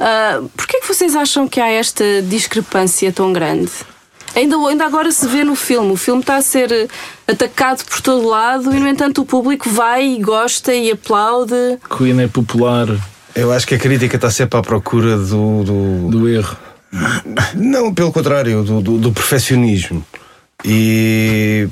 Uh, 0.01 0.49
Porquê 0.57 0.77
é 0.77 0.79
que 0.81 0.87
vocês 0.87 1.15
acham 1.15 1.47
que 1.47 1.59
há 1.61 1.69
esta 1.69 2.03
discrepância 2.23 3.11
tão 3.11 3.31
grande? 3.31 3.69
Ainda, 4.35 4.55
ainda 4.55 4.85
agora 4.85 5.11
se 5.11 5.27
vê 5.27 5.43
no 5.43 5.55
filme, 5.55 5.91
o 5.91 5.97
filme 5.97 6.21
está 6.21 6.37
a 6.37 6.41
ser 6.41 6.89
atacado 7.27 7.83
por 7.85 8.01
todo 8.01 8.25
lado 8.27 8.73
e 8.73 8.79
no 8.79 8.87
entanto 8.87 9.21
o 9.21 9.25
público 9.25 9.69
vai 9.69 10.07
e 10.15 10.19
gosta 10.21 10.73
e 10.73 10.89
aplaude. 10.89 11.53
Queen 11.97 12.19
é 12.21 12.27
popular 12.27 12.87
Eu 13.35 13.51
acho 13.51 13.67
que 13.67 13.75
a 13.75 13.77
crítica 13.77 14.15
está 14.15 14.31
sempre 14.31 14.57
à 14.57 14.61
procura 14.61 15.17
do- 15.17 15.63
do, 15.63 16.09
do 16.09 16.29
erro. 16.29 16.57
Não, 17.53 17.93
pelo 17.93 18.11
contrário, 18.11 18.63
do, 18.63 18.81
do, 18.81 18.97
do 18.97 19.11
perfeccionismo. 19.11 20.03
E 20.65 21.67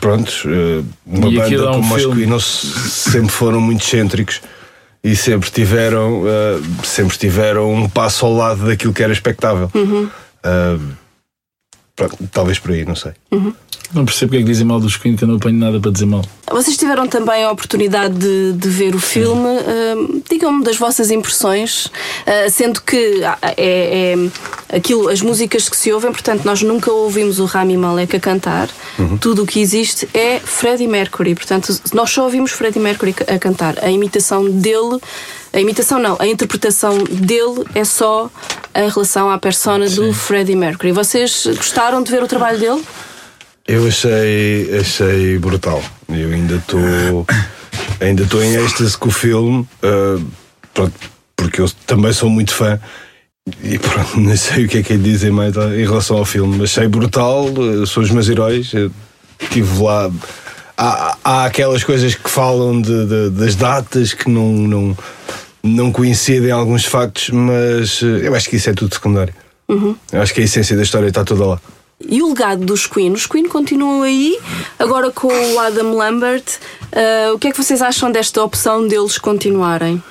pronto, 0.00 0.30
eh, 0.46 0.82
uma 1.06 1.28
E 1.28 1.36
banda 1.36 1.70
um 1.70 1.74
como 1.82 1.94
os. 1.94 2.06
Queen 2.06 2.40
sempre 2.40 3.30
foram 3.30 3.60
muito 3.60 3.84
excêntricos 3.84 4.40
e 5.02 5.14
sempre 5.14 5.50
tiveram, 5.50 6.24
eh, 6.26 6.60
sempre 6.84 7.16
tiveram 7.16 7.72
um 7.72 7.88
passo 7.88 8.26
ao 8.26 8.34
lado 8.34 8.66
daquilo 8.66 8.92
que 8.92 9.02
era 9.02 9.12
expectável. 9.12 9.70
Eh, 10.42 10.78
pronto, 11.94 12.16
talvez 12.32 12.58
por 12.58 12.72
aí, 12.72 12.84
não 12.84 12.96
sei. 12.96 13.12
Não 13.94 14.04
percebo 14.04 14.30
porque 14.30 14.36
é 14.38 14.40
que 14.40 14.50
dizem 14.50 14.66
mal 14.66 14.80
dos 14.80 14.96
Queen, 14.96 15.16
que 15.16 15.24
eu 15.24 15.28
não 15.28 15.36
apanho 15.36 15.58
nada 15.58 15.78
para 15.78 15.90
dizer 15.90 16.06
mal. 16.06 16.24
Vocês 16.56 16.74
tiveram 16.74 17.06
também 17.06 17.44
a 17.44 17.50
oportunidade 17.50 18.14
de, 18.14 18.54
de 18.54 18.68
ver 18.70 18.94
o 18.94 18.98
filme. 18.98 19.46
Hum, 19.46 20.22
Digam-me 20.26 20.64
das 20.64 20.78
vossas 20.78 21.10
impressões, 21.10 21.92
ah, 22.26 22.48
sendo 22.48 22.80
que 22.80 23.22
ah, 23.22 23.38
é, 23.58 24.14
é 24.70 24.76
aquilo, 24.76 25.10
as 25.10 25.20
músicas 25.20 25.68
que 25.68 25.76
se 25.76 25.92
ouvem, 25.92 26.10
portanto, 26.10 26.46
nós 26.46 26.62
nunca 26.62 26.90
ouvimos 26.90 27.40
o 27.40 27.44
Rami 27.44 27.76
Malek 27.76 28.16
a 28.16 28.20
cantar. 28.20 28.70
Tudo 29.20 29.42
o 29.42 29.46
que 29.46 29.60
existe 29.60 30.08
é 30.14 30.40
Freddie 30.40 30.88
Mercury. 30.88 31.34
Portanto, 31.34 31.78
nós 31.92 32.10
só 32.10 32.24
ouvimos 32.24 32.52
Freddie 32.52 32.80
Mercury 32.80 33.14
a 33.28 33.38
cantar. 33.38 33.74
A 33.84 33.90
imitação 33.90 34.48
dele, 34.50 34.98
a 35.52 35.60
imitação 35.60 35.98
não, 35.98 36.16
a 36.18 36.26
interpretação 36.26 37.04
dele 37.04 37.66
é 37.74 37.84
só 37.84 38.30
em 38.74 38.88
relação 38.88 39.30
à 39.30 39.36
persona 39.36 39.90
do 39.90 40.10
Freddie 40.14 40.56
Mercury. 40.56 40.90
Vocês 40.90 41.46
gostaram 41.54 42.02
de 42.02 42.10
ver 42.10 42.22
o 42.22 42.26
trabalho 42.26 42.58
dele? 42.58 42.82
Eu 43.66 43.86
achei, 43.86 44.78
achei 44.78 45.38
brutal. 45.38 45.82
Eu 46.08 46.30
ainda 46.32 46.56
estou 46.56 47.26
ainda 48.00 48.22
estou 48.22 48.42
em 48.42 48.54
êxtase 48.54 48.96
com 48.96 49.08
o 49.08 49.12
filme, 49.12 49.66
eh, 49.82 50.22
pronto, 50.72 50.92
porque 51.34 51.60
eu 51.60 51.68
também 51.86 52.12
sou 52.12 52.30
muito 52.30 52.54
fã. 52.54 52.78
E 53.62 53.78
pronto, 53.78 54.18
não 54.20 54.36
sei 54.36 54.64
o 54.64 54.68
que 54.68 54.78
é 54.78 54.82
que 54.82 54.92
é 54.92 54.96
dizer 54.96 55.32
mais 55.32 55.56
em 55.56 55.84
relação 55.84 56.16
ao 56.18 56.24
filme. 56.24 56.62
Achei 56.62 56.86
brutal, 56.86 57.46
eh, 57.48 57.86
são 57.86 58.02
os 58.02 58.10
meus 58.10 58.28
heróis. 58.28 58.72
Estive 59.40 59.82
lá. 59.82 60.10
Há, 60.78 61.16
há 61.24 61.44
aquelas 61.46 61.82
coisas 61.82 62.14
que 62.14 62.28
falam 62.30 62.80
de, 62.82 63.06
de- 63.06 63.30
das 63.30 63.56
datas 63.56 64.12
que 64.12 64.28
não, 64.28 64.52
não, 64.52 64.98
não 65.62 65.90
coincidem 65.90 66.50
alguns 66.50 66.84
factos, 66.84 67.30
mas 67.30 68.00
eh, 68.02 68.28
eu 68.28 68.34
acho 68.34 68.48
que 68.48 68.56
isso 68.56 68.70
é 68.70 68.74
tudo 68.74 68.94
secundário. 68.94 69.34
Eu 70.12 70.22
acho 70.22 70.32
que 70.32 70.40
a 70.40 70.44
essência 70.44 70.76
da 70.76 70.82
história 70.84 71.08
está 71.08 71.24
toda 71.24 71.44
lá. 71.46 71.60
E 72.00 72.22
o 72.22 72.28
legado 72.28 72.64
dos 72.64 72.86
Queen? 72.86 73.12
Os 73.12 73.26
Queen 73.26 73.48
continuam 73.48 74.02
aí, 74.02 74.38
agora 74.78 75.10
com 75.10 75.28
o 75.28 75.58
Adam 75.58 75.94
Lambert. 75.94 76.44
Ah, 76.92 77.32
o 77.34 77.38
que 77.38 77.48
é 77.48 77.50
que 77.52 77.56
vocês 77.62 77.80
acham 77.80 78.10
desta 78.12 78.42
opção 78.42 78.86
deles 78.86 79.18
continuarem? 79.18 80.02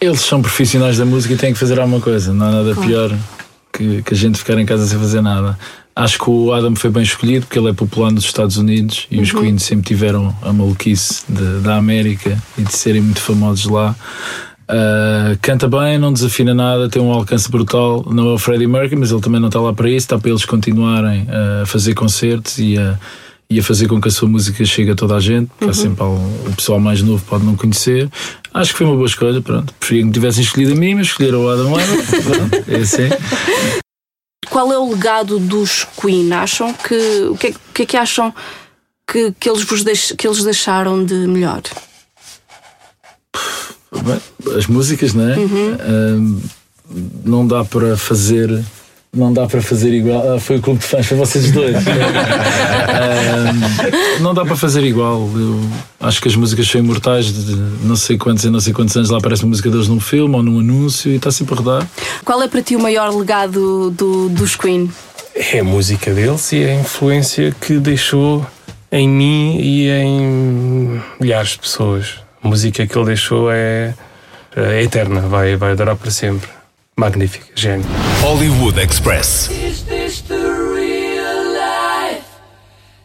Eles 0.00 0.20
são 0.20 0.40
profissionais 0.40 0.98
da 0.98 1.04
música 1.04 1.34
e 1.34 1.36
têm 1.36 1.52
que 1.52 1.58
fazer 1.58 1.78
alguma 1.80 2.00
coisa. 2.00 2.32
Não 2.32 2.46
há 2.46 2.50
nada 2.50 2.74
pior 2.76 3.16
que, 3.72 4.02
que 4.02 4.14
a 4.14 4.16
gente 4.16 4.38
ficar 4.38 4.58
em 4.58 4.66
casa 4.66 4.86
sem 4.86 4.98
fazer 4.98 5.20
nada. 5.22 5.58
Acho 5.94 6.18
que 6.18 6.28
o 6.30 6.52
Adam 6.52 6.76
foi 6.76 6.90
bem 6.90 7.02
escolhido 7.02 7.46
porque 7.46 7.58
ele 7.58 7.70
é 7.70 7.72
popular 7.72 8.12
nos 8.12 8.24
Estados 8.24 8.58
Unidos 8.58 9.06
e 9.10 9.18
os 9.20 9.32
Queen 9.32 9.58
sempre 9.58 9.86
tiveram 9.86 10.36
a 10.42 10.52
maluquice 10.52 11.22
de- 11.26 11.60
da 11.60 11.76
América 11.76 12.36
e 12.58 12.62
de 12.62 12.76
serem 12.76 13.00
muito 13.00 13.20
famosos 13.20 13.64
lá. 13.64 13.96
Ah, 14.68 15.36
canta 15.40 15.68
bem, 15.68 15.98
não 15.98 16.12
desafina 16.12 16.52
nada, 16.54 16.88
tem 16.88 17.00
um 17.00 17.12
alcance 17.12 17.50
brutal. 17.50 18.04
Não 18.10 18.30
é 18.30 18.32
o 18.34 18.38
Freddie 18.38 18.66
Mercury, 18.66 18.96
mas 18.96 19.10
ele 19.10 19.20
também 19.20 19.40
não 19.40 19.48
está 19.48 19.60
lá 19.60 19.72
para 19.72 19.88
isso. 19.88 19.98
Está 19.98 20.18
para 20.18 20.30
eles 20.30 20.44
continuarem 20.44 21.26
a 21.62 21.66
fazer 21.66 21.94
concertos 21.94 22.58
e 22.58 22.76
a, 22.76 22.98
e 23.48 23.60
a 23.60 23.62
fazer 23.62 23.86
com 23.86 24.00
que 24.00 24.08
a 24.08 24.10
sua 24.10 24.28
música 24.28 24.64
chegue 24.64 24.90
a 24.90 24.94
toda 24.94 25.16
a 25.16 25.20
gente. 25.20 25.50
Porque 25.58 25.70
há 25.70 25.74
sempre 25.74 26.02
o 26.02 26.52
pessoal 26.56 26.80
mais 26.80 27.02
novo 27.02 27.24
pode 27.26 27.44
não 27.44 27.56
conhecer. 27.56 28.10
Acho 28.52 28.72
que 28.72 28.78
foi 28.78 28.86
uma 28.86 28.96
boa 28.96 29.06
escolha. 29.06 29.40
Pronto, 29.40 29.72
preferia 29.74 30.02
que 30.02 30.06
me 30.08 30.12
tivessem 30.12 30.42
escolhido 30.42 30.72
a 30.72 30.76
mim, 30.76 30.94
mas 30.94 31.08
escolheram 31.08 31.44
o 31.44 31.48
Adam 31.48 31.72
Lambert. 31.72 32.66
É 32.68 32.76
assim. 32.76 33.08
Qual 34.50 34.72
é 34.72 34.78
o 34.78 34.90
legado 34.90 35.38
dos 35.38 35.86
Queen? 36.00 36.32
Acham 36.32 36.72
que. 36.72 36.94
O 37.30 37.36
que 37.36 37.48
é, 37.48 37.50
o 37.50 37.72
que, 37.74 37.82
é 37.82 37.86
que 37.86 37.96
acham 37.96 38.34
que, 39.08 39.32
que, 39.38 39.48
eles 39.48 39.62
vos 39.62 39.84
deix, 39.84 40.12
que 40.16 40.26
eles 40.26 40.42
deixaram 40.42 41.04
de 41.04 41.14
melhor? 41.26 41.62
Bem, 44.06 44.56
As 44.56 44.66
músicas, 44.66 45.12
não 45.12 45.28
é? 45.28 45.34
Ahm, 45.34 46.38
não 47.24 47.46
dá 47.46 47.64
para 47.64 47.96
fazer. 47.96 48.64
Não 49.12 49.32
dá 49.32 49.46
para 49.46 49.62
fazer 49.62 49.94
igual. 49.94 50.34
Ah, 50.34 50.40
foi 50.40 50.56
o 50.56 50.62
clube 50.62 50.78
de 50.80 50.86
fãs, 50.86 51.06
foi 51.06 51.16
vocês 51.16 51.50
dois. 51.50 51.74
Não 54.20 54.34
dá 54.34 54.44
para 54.44 54.56
fazer 54.56 54.84
igual. 54.84 55.30
Eu 55.34 55.60
acho 56.00 56.20
que 56.20 56.28
as 56.28 56.36
músicas 56.36 56.68
são 56.68 56.80
imortais. 56.80 57.32
De 57.32 57.54
não 57.82 57.96
sei 57.96 58.18
quantos 58.18 58.44
e 58.44 58.50
não 58.50 58.60
sei 58.60 58.74
quantos 58.74 58.94
anos 58.94 59.08
lá 59.08 59.16
aparece 59.16 59.44
a 59.44 59.46
música 59.46 59.70
deles 59.70 59.88
num 59.88 60.00
filme 60.00 60.36
ou 60.36 60.42
num 60.42 60.58
anúncio 60.60 61.10
e 61.10 61.16
está 61.16 61.30
sempre 61.30 61.54
a 61.54 61.56
rodar. 61.56 61.88
Qual 62.24 62.42
é 62.42 62.48
para 62.48 62.60
ti 62.60 62.76
o 62.76 62.80
maior 62.80 63.08
legado 63.14 63.90
do, 63.90 64.28
dos 64.28 64.54
Queen? 64.54 64.90
É 65.34 65.60
a 65.60 65.64
música 65.64 66.12
deles 66.12 66.52
e 66.52 66.64
a 66.64 66.74
influência 66.74 67.54
que 67.58 67.78
deixou 67.78 68.46
em 68.92 69.08
mim 69.08 69.58
e 69.60 69.88
em 69.88 71.00
milhares 71.20 71.50
de 71.50 71.60
pessoas. 71.60 72.25
A 72.46 72.48
música 72.48 72.86
que 72.86 72.96
ele 72.96 73.06
deixou 73.06 73.50
é, 73.50 73.92
é 74.54 74.80
eterna, 74.80 75.22
vai, 75.22 75.56
vai 75.56 75.74
durar 75.74 75.96
para 75.96 76.12
sempre. 76.12 76.48
Magnífica, 76.96 77.46
gênio. 77.56 77.84
Hollywood 78.22 78.78
Express. 78.80 79.50
Is 79.50 79.82
this 79.82 80.20
the 80.20 80.36
real 80.36 81.42
life? 81.52 82.22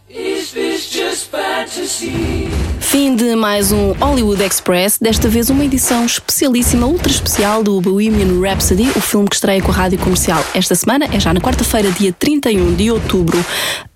Is 0.07 0.51
this 0.51 0.91
just 0.91 1.31
fantasy? 1.31 2.49
Fim 2.79 3.15
de 3.15 3.35
mais 3.35 3.71
um 3.71 3.93
Hollywood 3.93 4.43
Express, 4.43 4.99
desta 4.99 5.27
vez 5.27 5.49
uma 5.49 5.65
edição 5.65 6.05
especialíssima, 6.05 6.85
ultra 6.85 7.11
especial 7.11 7.63
do 7.63 7.81
Bohemian 7.81 8.39
Rhapsody, 8.41 8.91
o 8.95 9.01
filme 9.01 9.27
que 9.27 9.35
estreia 9.35 9.61
com 9.61 9.71
a 9.71 9.73
rádio 9.73 9.97
comercial 9.97 10.45
esta 10.53 10.75
semana, 10.75 11.05
é 11.11 11.19
já 11.19 11.33
na 11.33 11.41
quarta-feira, 11.41 11.89
dia 11.89 12.13
31 12.13 12.75
de 12.75 12.91
outubro. 12.91 13.43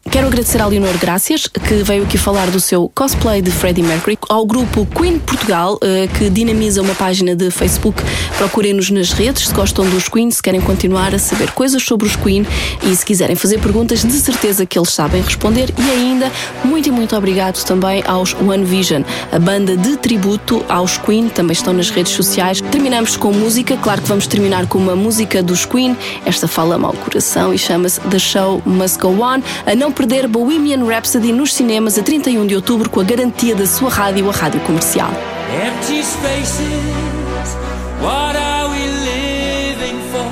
Quero 0.09 0.27
agradecer 0.27 0.61
à 0.61 0.67
Leonor 0.67 0.97
Gracias, 0.97 1.45
que 1.47 1.83
veio 1.83 2.03
aqui 2.03 2.17
falar 2.17 2.49
do 2.49 2.59
seu 2.59 2.89
cosplay 2.95 3.41
de 3.41 3.51
Freddie 3.51 3.83
Mercury, 3.83 4.17
ao 4.29 4.45
grupo 4.45 4.85
Queen 4.85 5.19
Portugal, 5.19 5.77
eh, 5.81 6.07
que 6.07 6.29
dinamiza 6.29 6.81
uma 6.81 6.95
página 6.95 7.35
de 7.35 7.51
Facebook. 7.51 8.01
Procurem-nos 8.37 8.89
nas 8.91 9.11
redes 9.11 9.47
se 9.47 9.53
gostam 9.53 9.85
dos 9.89 10.07
Queen, 10.07 10.31
se 10.31 10.41
querem 10.41 10.61
continuar 10.61 11.13
a 11.13 11.19
saber 11.19 11.51
coisas 11.51 11.83
sobre 11.83 12.07
os 12.07 12.15
Queen 12.15 12.47
e 12.83 12.95
se 12.95 13.05
quiserem 13.05 13.35
fazer 13.35 13.59
perguntas, 13.59 14.03
de 14.03 14.13
certeza 14.13 14.65
que 14.65 14.79
eles 14.79 14.91
sabem 14.91 15.21
responder. 15.21 15.73
E 15.77 15.91
ainda, 15.91 16.31
muito 16.63 16.87
e 16.87 16.91
muito 16.91 17.13
obrigado 17.15 17.61
também 17.65 18.01
aos 18.07 18.33
One 18.35 18.63
Vision, 18.63 19.01
a 19.33 19.39
banda 19.39 19.75
de 19.75 19.97
tributo 19.97 20.63
aos 20.69 20.97
Queen, 20.97 21.27
também 21.27 21.53
estão 21.53 21.73
nas 21.73 21.89
redes 21.89 22.13
sociais. 22.13 22.61
Terminamos 22.61 23.17
com 23.17 23.33
música, 23.33 23.75
claro 23.77 24.01
que 24.01 24.07
vamos 24.07 24.27
terminar 24.27 24.65
com 24.67 24.77
uma 24.77 24.95
música 24.95 25.43
dos 25.43 25.65
Queen. 25.65 25.97
Esta 26.25 26.47
fala-me 26.47 26.85
ao 26.85 26.93
coração 26.93 27.53
e 27.53 27.57
chama-se 27.57 27.99
The 28.01 28.19
Show 28.19 28.61
Must 28.65 28.97
Go 28.99 29.09
On. 29.21 29.41
A 29.65 29.75
não 29.75 29.91
perder 29.95 30.27
Bohemian 30.27 30.85
Rhapsody 30.85 31.31
nos 31.31 31.53
cinemas 31.53 31.97
a 31.97 32.03
31 32.03 32.45
de 32.45 32.55
outubro 32.55 32.89
com 32.89 32.99
a 32.99 33.03
garantia 33.03 33.55
da 33.55 33.65
sua 33.65 33.89
rádio, 33.89 34.29
a 34.29 34.33
Rádio 34.33 34.59
Comercial. 34.61 35.09
Empty 35.09 36.03
spaces, 36.03 37.55
what 38.01 38.35
are 38.35 38.67
we 38.69 38.85
living 39.05 39.97
for? 40.11 40.27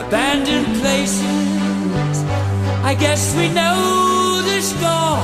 Abandoned 0.00 0.80
places, 0.80 2.24
I 2.82 2.94
guess 2.94 3.34
we 3.36 3.48
know 3.50 4.42
the 4.42 4.62
score. 4.62 5.20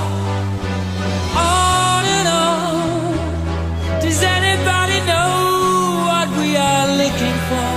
On 1.34 2.04
and 2.04 2.28
on, 2.28 4.00
does 4.02 4.22
anybody 4.22 5.00
know 5.08 6.04
what 6.06 6.28
we 6.38 6.54
are 6.58 6.86
looking 6.86 7.38
for? 7.48 7.72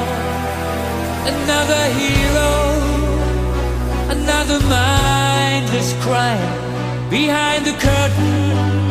Another 1.31 1.83
hero, 1.95 2.51
another 4.09 4.59
mindless 5.67 5.93
crime 6.01 7.09
behind 7.09 7.65
the 7.65 7.73
curtain 7.73 8.86